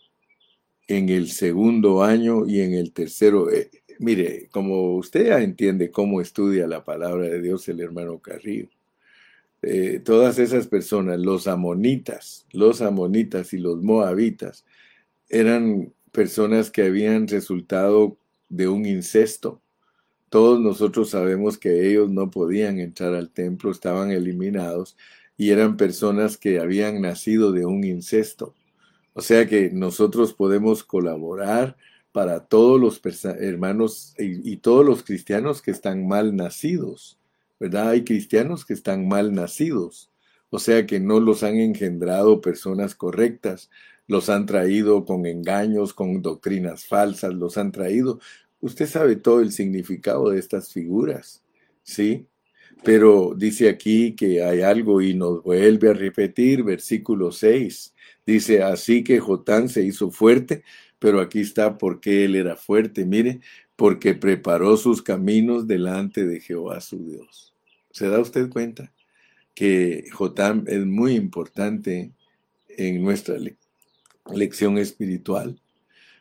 en 0.87 1.09
el 1.09 1.29
segundo 1.29 2.03
año 2.03 2.47
y 2.47 2.61
en 2.61 2.73
el 2.73 2.91
tercero. 2.91 3.51
Eh, 3.51 3.69
Mire, 4.01 4.49
como 4.49 4.95
usted 4.95 5.27
ya 5.27 5.43
entiende 5.43 5.91
cómo 5.91 6.21
estudia 6.21 6.65
la 6.65 6.83
palabra 6.83 7.25
de 7.25 7.39
Dios 7.39 7.69
el 7.69 7.81
hermano 7.81 8.17
Carrillo, 8.17 8.67
eh, 9.61 10.01
todas 10.03 10.39
esas 10.39 10.65
personas, 10.65 11.19
los 11.19 11.45
amonitas, 11.45 12.47
los 12.51 12.81
amonitas 12.81 13.53
y 13.53 13.59
los 13.59 13.83
moabitas, 13.83 14.65
eran 15.29 15.93
personas 16.11 16.71
que 16.71 16.81
habían 16.81 17.27
resultado 17.27 18.17
de 18.51 18.67
un 18.67 18.85
incesto. 18.85 19.61
Todos 20.29 20.59
nosotros 20.59 21.09
sabemos 21.09 21.57
que 21.57 21.89
ellos 21.89 22.09
no 22.09 22.29
podían 22.29 22.79
entrar 22.79 23.15
al 23.15 23.31
templo, 23.31 23.71
estaban 23.71 24.11
eliminados 24.11 24.95
y 25.37 25.49
eran 25.49 25.77
personas 25.77 26.37
que 26.37 26.59
habían 26.59 27.01
nacido 27.01 27.51
de 27.51 27.65
un 27.65 27.83
incesto. 27.83 28.53
O 29.13 29.21
sea 29.21 29.47
que 29.47 29.71
nosotros 29.71 30.33
podemos 30.33 30.83
colaborar 30.83 31.75
para 32.11 32.45
todos 32.45 32.79
los 32.79 33.01
hermanos 33.23 34.13
y, 34.17 34.57
todos 34.57 34.85
los 34.85 35.03
cristianos 35.03 35.61
que 35.61 35.71
están 35.71 36.07
mal 36.07 36.35
nacidos, 36.35 37.17
¿verdad? 37.59 37.89
Hay 37.89 38.03
cristianos 38.03 38.65
que 38.65 38.73
están 38.73 39.07
mal 39.07 39.33
nacidos, 39.33 40.11
o 40.49 40.59
sea 40.59 40.85
que 40.85 40.99
no 40.99 41.19
los 41.21 41.43
han 41.43 41.57
engendrado 41.57 42.41
personas 42.41 42.95
correctas, 42.95 43.69
los 44.07 44.29
han 44.29 44.45
traído 44.45 45.05
con 45.05 45.25
engaños, 45.25 45.93
con 45.93 46.21
doctrinas 46.21 46.85
falsas, 46.85 47.33
los 47.33 47.57
han 47.57 47.71
traído. 47.71 48.19
Usted 48.59 48.87
sabe 48.87 49.15
todo 49.15 49.41
el 49.41 49.51
significado 49.51 50.29
de 50.29 50.39
estas 50.39 50.71
figuras, 50.71 51.43
¿sí? 51.83 52.27
Pero 52.83 53.33
dice 53.35 53.69
aquí 53.69 54.15
que 54.15 54.43
hay 54.43 54.61
algo 54.61 55.01
y 55.01 55.13
nos 55.13 55.43
vuelve 55.43 55.89
a 55.89 55.93
repetir, 55.93 56.63
versículo 56.63 57.31
6. 57.31 57.93
Dice, 58.25 58.63
así 58.63 59.03
que 59.03 59.19
Jotán 59.19 59.69
se 59.69 59.83
hizo 59.83 60.09
fuerte 60.11 60.63
pero 61.01 61.19
aquí 61.19 61.39
está 61.39 61.79
porque 61.79 62.25
él 62.25 62.35
era 62.35 62.55
fuerte, 62.55 63.05
mire, 63.05 63.39
porque 63.75 64.13
preparó 64.13 64.77
sus 64.77 65.01
caminos 65.01 65.65
delante 65.65 66.27
de 66.27 66.39
Jehová 66.39 66.79
su 66.79 67.03
Dios. 67.03 67.55
¿Se 67.89 68.07
da 68.07 68.19
usted 68.19 68.51
cuenta 68.51 68.93
que 69.55 70.05
Jotam 70.11 70.63
es 70.67 70.85
muy 70.85 71.15
importante 71.15 72.11
en 72.69 73.01
nuestra 73.01 73.39
lección 74.35 74.77
espiritual? 74.77 75.59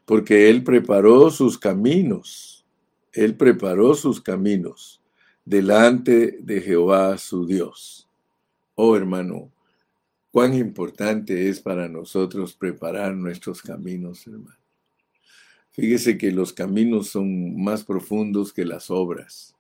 Porque 0.05 0.49
él 0.51 0.65
preparó 0.65 1.31
sus 1.31 1.59
caminos, 1.59 2.65
él 3.13 3.37
preparó 3.37 3.95
sus 3.95 4.21
caminos 4.21 5.01
delante 5.45 6.39
de 6.41 6.61
Jehová 6.61 7.19
su 7.19 7.47
Dios. 7.47 8.09
Oh 8.75 8.97
hermano, 8.97 9.51
cuán 10.31 10.55
importante 10.55 11.49
es 11.49 11.61
para 11.61 11.89
nosotros 11.89 12.55
preparar 12.55 13.15
nuestros 13.15 13.63
caminos, 13.63 14.27
hermano. 14.27 14.59
Fíjese 15.73 16.19
que 16.19 16.33
los 16.33 16.53
caminos 16.53 17.09
son 17.09 17.63
más 17.63 17.85
profundos 17.85 18.53
que 18.53 18.65
las 18.65 18.91
obras. 18.91 19.55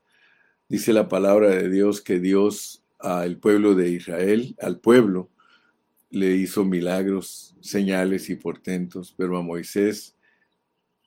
Dice 0.68 0.92
la 0.92 1.08
palabra 1.08 1.50
de 1.50 1.68
Dios 1.68 2.00
que 2.00 2.18
Dios 2.18 2.82
al 2.98 3.38
pueblo 3.38 3.74
de 3.74 3.90
Israel, 3.90 4.56
al 4.60 4.78
pueblo, 4.78 5.30
le 6.10 6.34
hizo 6.34 6.64
milagros, 6.64 7.54
señales 7.60 8.28
y 8.30 8.34
portentos, 8.34 9.14
pero 9.16 9.36
a 9.38 9.42
Moisés 9.42 10.16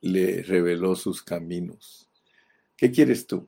le 0.01 0.43
reveló 0.43 0.95
sus 0.95 1.22
caminos. 1.22 2.10
¿Qué 2.78 2.91
quieres 2.91 3.28
tú? 3.28 3.47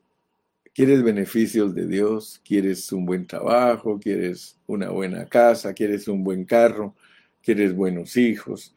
¿Quieres 0.74 1.02
beneficios 1.02 1.74
de 1.74 1.86
Dios? 1.86 2.40
¿Quieres 2.44 2.92
un 2.92 3.06
buen 3.06 3.26
trabajo? 3.26 3.98
¿Quieres 3.98 4.58
una 4.66 4.90
buena 4.90 5.26
casa? 5.26 5.72
¿Quieres 5.72 6.06
un 6.06 6.22
buen 6.22 6.44
carro? 6.44 6.94
¿Quieres 7.42 7.74
buenos 7.74 8.16
hijos? 8.16 8.74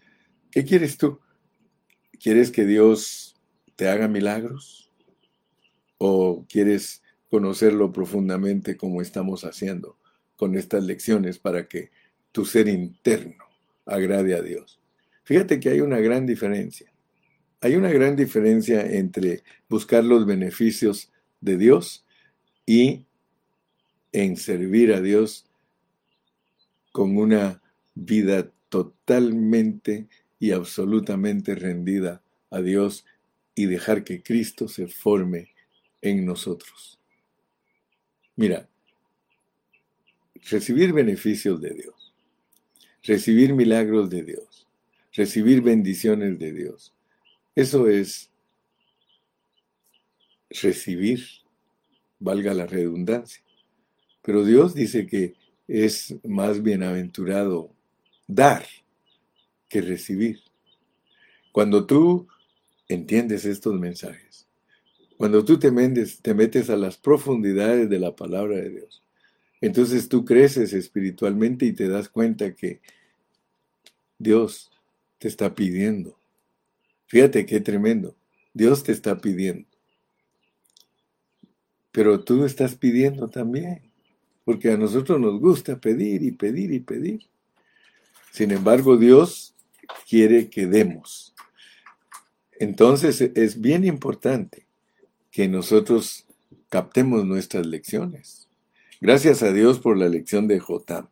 ¿Qué 0.49 0.63
quieres 0.63 0.97
tú? 0.97 1.19
¿Quieres 2.17 2.51
que 2.51 2.65
Dios 2.65 3.35
te 3.75 3.89
haga 3.89 4.07
milagros? 4.07 4.91
¿O 5.97 6.45
quieres 6.47 7.03
conocerlo 7.29 7.91
profundamente 7.91 8.77
como 8.77 9.01
estamos 9.01 9.43
haciendo 9.43 9.97
con 10.37 10.55
estas 10.55 10.85
lecciones 10.85 11.37
para 11.37 11.67
que 11.67 11.91
tu 12.31 12.45
ser 12.45 12.67
interno 12.67 13.45
agrade 13.85 14.35
a 14.35 14.41
Dios? 14.41 14.79
Fíjate 15.23 15.59
que 15.59 15.69
hay 15.69 15.81
una 15.81 15.99
gran 15.99 16.25
diferencia. 16.25 16.91
Hay 17.61 17.75
una 17.75 17.91
gran 17.91 18.15
diferencia 18.15 18.85
entre 18.85 19.43
buscar 19.67 20.03
los 20.03 20.25
beneficios 20.25 21.11
de 21.41 21.57
Dios 21.57 22.05
y 22.65 23.05
en 24.11 24.37
servir 24.37 24.93
a 24.93 25.01
Dios 25.01 25.45
con 26.91 27.17
una 27.17 27.61
vida 27.95 28.49
totalmente 28.69 30.07
y 30.39 30.51
absolutamente 30.51 31.55
rendida 31.55 32.23
a 32.49 32.61
Dios 32.61 33.05
y 33.55 33.65
dejar 33.65 34.03
que 34.03 34.23
Cristo 34.23 34.67
se 34.67 34.87
forme 34.87 35.49
en 36.01 36.25
nosotros. 36.25 36.99
Mira, 38.35 38.69
recibir 40.49 40.93
beneficios 40.93 41.59
de 41.59 41.71
Dios, 41.71 41.98
recibir 43.03 43.53
milagros 43.53 44.09
de 44.09 44.23
Dios, 44.23 44.67
recibir 45.13 45.61
bendiciones 45.61 46.37
de 46.39 46.53
Dios, 46.53 46.93
eso 47.55 47.87
es 47.87 48.29
recibir, 50.49 51.23
valga 52.19 52.53
la 52.53 52.65
redundancia. 52.65 53.43
Pero 54.21 54.43
Dios 54.43 54.73
dice 54.73 55.07
que 55.07 55.35
es 55.67 56.15
más 56.23 56.61
bienaventurado 56.61 57.71
dar 58.27 58.65
que 59.67 59.81
recibir. 59.81 60.39
Cuando 61.51 61.85
tú 61.85 62.27
entiendes 62.87 63.45
estos 63.45 63.79
mensajes, 63.79 64.47
cuando 65.17 65.43
tú 65.43 65.59
te, 65.59 65.71
te 66.21 66.33
metes 66.33 66.69
a 66.69 66.77
las 66.77 66.97
profundidades 66.97 67.89
de 67.89 67.99
la 67.99 68.15
palabra 68.15 68.55
de 68.57 68.69
Dios, 68.69 69.03
entonces 69.61 70.07
tú 70.07 70.23
creces 70.25 70.73
espiritualmente 70.73 71.65
y 71.65 71.73
te 71.73 71.87
das 71.87 72.09
cuenta 72.09 72.55
que 72.55 72.81
Dios 74.17 74.71
te 75.17 75.27
está 75.27 75.53
pidiendo. 75.53 76.17
Fíjate 77.07 77.45
qué 77.45 77.59
tremendo. 77.59 78.15
Dios 78.53 78.83
te 78.83 78.91
está 78.91 79.17
pidiendo. 79.17 79.67
Pero 81.91 82.23
tú 82.23 82.45
estás 82.45 82.75
pidiendo 82.75 83.29
también. 83.29 83.81
Porque 84.45 84.71
a 84.71 84.77
nosotros 84.77 85.19
nos 85.19 85.39
gusta 85.39 85.79
pedir 85.79 86.23
y 86.23 86.31
pedir 86.31 86.71
y 86.71 86.79
pedir. 86.79 87.27
Sin 88.31 88.51
embargo, 88.51 88.95
Dios 88.97 89.55
quiere 90.07 90.49
que 90.49 90.67
demos. 90.67 91.33
Entonces 92.59 93.21
es 93.21 93.59
bien 93.59 93.85
importante 93.85 94.67
que 95.31 95.47
nosotros 95.47 96.25
captemos 96.69 97.25
nuestras 97.25 97.65
lecciones. 97.65 98.38
Gracias 99.01 99.43
a 99.43 99.53
Dios 99.53 99.79
por 99.79 99.97
la 99.97 100.09
lección 100.09 100.47
de 100.47 100.59
Jotam. 100.59 101.07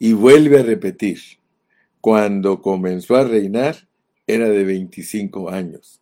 Y 0.00 0.12
vuelve 0.12 0.58
a 0.58 0.64
repetir, 0.64 1.20
cuando 2.00 2.60
comenzó 2.60 3.14
a 3.14 3.22
reinar, 3.22 3.88
era 4.26 4.48
de 4.48 4.64
25 4.64 5.50
años 5.50 6.00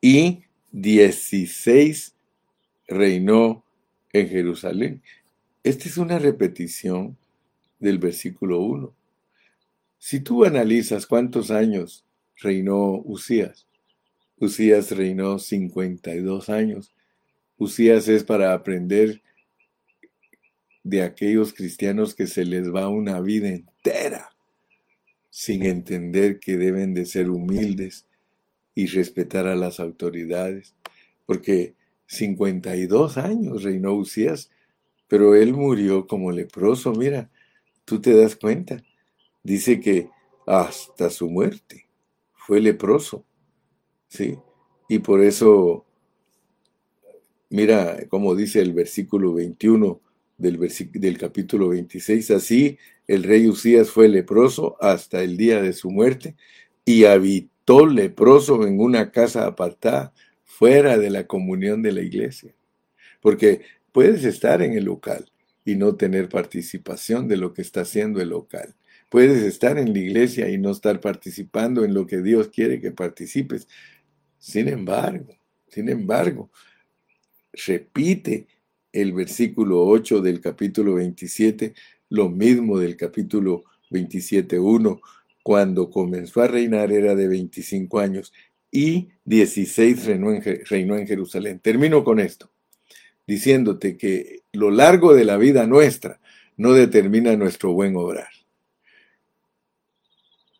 y 0.00 0.44
16 0.72 2.14
reinó 2.86 3.62
en 4.14 4.28
Jerusalén. 4.28 5.02
Esta 5.62 5.88
es 5.88 5.98
una 5.98 6.18
repetición 6.18 7.18
del 7.78 7.98
versículo 7.98 8.60
1. 8.60 8.94
Si 9.98 10.20
tú 10.20 10.46
analizas 10.46 11.06
cuántos 11.06 11.50
años 11.50 12.06
reinó 12.36 13.02
Usías, 13.04 13.66
Usías 14.38 14.92
reinó 14.92 15.38
52 15.38 16.48
años. 16.48 16.94
Usías 17.58 18.08
es 18.08 18.24
para 18.24 18.54
aprender 18.54 19.20
de 20.88 21.02
aquellos 21.02 21.52
cristianos 21.52 22.14
que 22.14 22.26
se 22.26 22.46
les 22.46 22.72
va 22.74 22.88
una 22.88 23.20
vida 23.20 23.48
entera 23.48 24.30
sin 25.28 25.64
entender 25.64 26.40
que 26.40 26.56
deben 26.56 26.94
de 26.94 27.04
ser 27.04 27.28
humildes 27.28 28.06
y 28.74 28.86
respetar 28.86 29.46
a 29.46 29.54
las 29.54 29.80
autoridades, 29.80 30.74
porque 31.26 31.74
52 32.06 33.18
años 33.18 33.62
reinó 33.64 33.92
Usías, 33.92 34.50
pero 35.08 35.34
él 35.34 35.52
murió 35.52 36.06
como 36.06 36.32
leproso, 36.32 36.92
mira, 36.92 37.30
tú 37.84 38.00
te 38.00 38.16
das 38.16 38.34
cuenta, 38.34 38.82
dice 39.42 39.80
que 39.80 40.08
hasta 40.46 41.10
su 41.10 41.28
muerte 41.28 41.86
fue 42.32 42.60
leproso, 42.60 43.26
¿sí? 44.08 44.38
Y 44.88 45.00
por 45.00 45.22
eso, 45.22 45.84
mira 47.50 47.98
como 48.08 48.34
dice 48.34 48.62
el 48.62 48.72
versículo 48.72 49.34
21, 49.34 50.00
del, 50.38 50.58
del 50.92 51.18
capítulo 51.18 51.68
26. 51.68 52.30
Así 52.30 52.78
el 53.06 53.24
rey 53.24 53.46
Usías 53.48 53.90
fue 53.90 54.08
leproso 54.08 54.76
hasta 54.80 55.22
el 55.22 55.36
día 55.36 55.60
de 55.60 55.72
su 55.72 55.90
muerte 55.90 56.36
y 56.84 57.04
habitó 57.04 57.86
leproso 57.86 58.66
en 58.66 58.80
una 58.80 59.10
casa 59.10 59.46
apartada 59.46 60.14
fuera 60.44 60.96
de 60.96 61.10
la 61.10 61.26
comunión 61.26 61.82
de 61.82 61.92
la 61.92 62.00
iglesia. 62.00 62.54
Porque 63.20 63.62
puedes 63.92 64.24
estar 64.24 64.62
en 64.62 64.72
el 64.72 64.84
local 64.84 65.30
y 65.64 65.74
no 65.74 65.96
tener 65.96 66.28
participación 66.28 67.28
de 67.28 67.36
lo 67.36 67.52
que 67.52 67.62
está 67.62 67.82
haciendo 67.82 68.20
el 68.22 68.30
local. 68.30 68.74
Puedes 69.10 69.42
estar 69.42 69.78
en 69.78 69.92
la 69.92 69.98
iglesia 69.98 70.48
y 70.48 70.58
no 70.58 70.70
estar 70.70 71.00
participando 71.00 71.84
en 71.84 71.94
lo 71.94 72.06
que 72.06 72.22
Dios 72.22 72.48
quiere 72.48 72.80
que 72.80 72.90
participes. 72.90 73.68
Sin 74.38 74.68
embargo, 74.68 75.36
sin 75.68 75.88
embargo, 75.88 76.50
repite 77.52 78.46
el 78.92 79.12
versículo 79.12 79.84
8 79.86 80.20
del 80.20 80.40
capítulo 80.40 80.94
27, 80.94 81.74
lo 82.10 82.28
mismo 82.28 82.78
del 82.78 82.96
capítulo 82.96 83.64
27.1, 83.90 85.00
cuando 85.42 85.90
comenzó 85.90 86.42
a 86.42 86.48
reinar 86.48 86.92
era 86.92 87.14
de 87.14 87.28
25 87.28 87.98
años 87.98 88.32
y 88.70 89.08
16 89.24 90.04
reinó 90.06 90.32
en, 90.32 90.42
reinó 90.66 90.96
en 90.96 91.06
Jerusalén. 91.06 91.60
Termino 91.60 92.04
con 92.04 92.20
esto, 92.20 92.50
diciéndote 93.26 93.96
que 93.96 94.42
lo 94.52 94.70
largo 94.70 95.14
de 95.14 95.24
la 95.24 95.36
vida 95.36 95.66
nuestra 95.66 96.20
no 96.56 96.72
determina 96.72 97.36
nuestro 97.36 97.72
buen 97.72 97.96
obrar. 97.96 98.28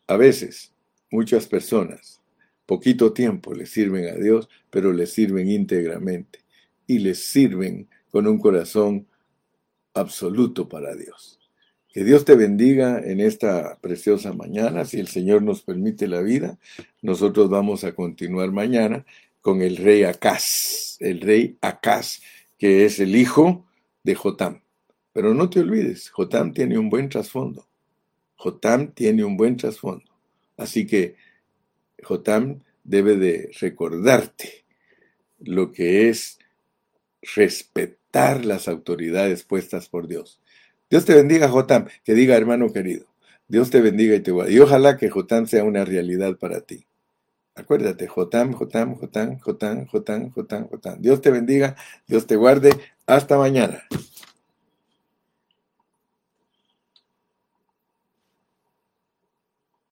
A 0.07 0.17
veces, 0.17 0.73
muchas 1.11 1.45
personas, 1.45 2.19
poquito 2.65 3.13
tiempo 3.13 3.53
le 3.53 3.65
sirven 3.67 4.07
a 4.07 4.15
Dios, 4.15 4.49
pero 4.71 4.91
le 4.91 5.05
sirven 5.05 5.49
íntegramente 5.49 6.39
y 6.87 6.99
les 6.99 7.19
sirven 7.19 7.87
con 8.11 8.27
un 8.27 8.39
corazón 8.39 9.07
absoluto 9.93 10.67
para 10.67 10.95
Dios. 10.95 11.39
Que 11.91 12.03
Dios 12.03 12.23
te 12.23 12.35
bendiga 12.35 12.99
en 12.99 13.19
esta 13.19 13.79
preciosa 13.81 14.31
mañana. 14.33 14.85
Si 14.85 14.99
el 14.99 15.07
Señor 15.07 15.41
nos 15.41 15.63
permite 15.63 16.07
la 16.07 16.21
vida, 16.21 16.59
nosotros 17.01 17.49
vamos 17.49 17.83
a 17.83 17.93
continuar 17.95 18.51
mañana 18.51 19.05
con 19.41 19.61
el 19.61 19.77
rey 19.77 20.03
Acaz, 20.03 20.97
el 20.99 21.21
rey 21.21 21.57
Acaz, 21.61 22.21
que 22.57 22.85
es 22.85 22.99
el 22.99 23.15
hijo 23.15 23.65
de 24.03 24.13
Jotam. 24.15 24.61
Pero 25.13 25.33
no 25.33 25.49
te 25.49 25.61
olvides, 25.61 26.09
Jotam 26.09 26.53
tiene 26.53 26.77
un 26.77 26.89
buen 26.89 27.09
trasfondo. 27.09 27.67
Jotam 28.35 28.91
tiene 28.91 29.23
un 29.23 29.35
buen 29.35 29.57
trasfondo. 29.57 30.11
Así 30.57 30.85
que 30.85 31.15
Jotam 32.03 32.61
debe 32.83 33.15
de 33.15 33.51
recordarte 33.59 34.65
lo 35.39 35.71
que 35.71 36.09
es 36.09 36.37
respetar 37.35 37.98
las 38.13 38.67
autoridades 38.67 39.43
puestas 39.43 39.87
por 39.89 40.07
Dios. 40.07 40.41
Dios 40.89 41.05
te 41.05 41.13
bendiga, 41.13 41.47
Jotam, 41.47 41.87
que 42.03 42.13
diga 42.13 42.35
hermano 42.35 42.73
querido. 42.73 43.05
Dios 43.47 43.69
te 43.69 43.81
bendiga 43.81 44.15
y 44.15 44.19
te 44.19 44.31
guarde. 44.31 44.53
Y 44.53 44.59
ojalá 44.59 44.97
que 44.97 45.09
Jotam 45.09 45.47
sea 45.47 45.63
una 45.63 45.85
realidad 45.85 46.37
para 46.37 46.61
ti. 46.61 46.85
Acuérdate, 47.55 48.07
Jotam, 48.07 48.53
Jotam, 48.53 48.95
Jotam, 48.95 49.39
Jotam, 49.39 49.85
Jotam, 49.85 50.31
Jotam, 50.31 50.67
Jotam. 50.67 51.01
Dios 51.01 51.21
te 51.21 51.29
bendiga, 51.31 51.75
Dios 52.07 52.25
te 52.25 52.35
guarde. 52.35 52.71
Hasta 53.05 53.37
mañana. 53.37 53.83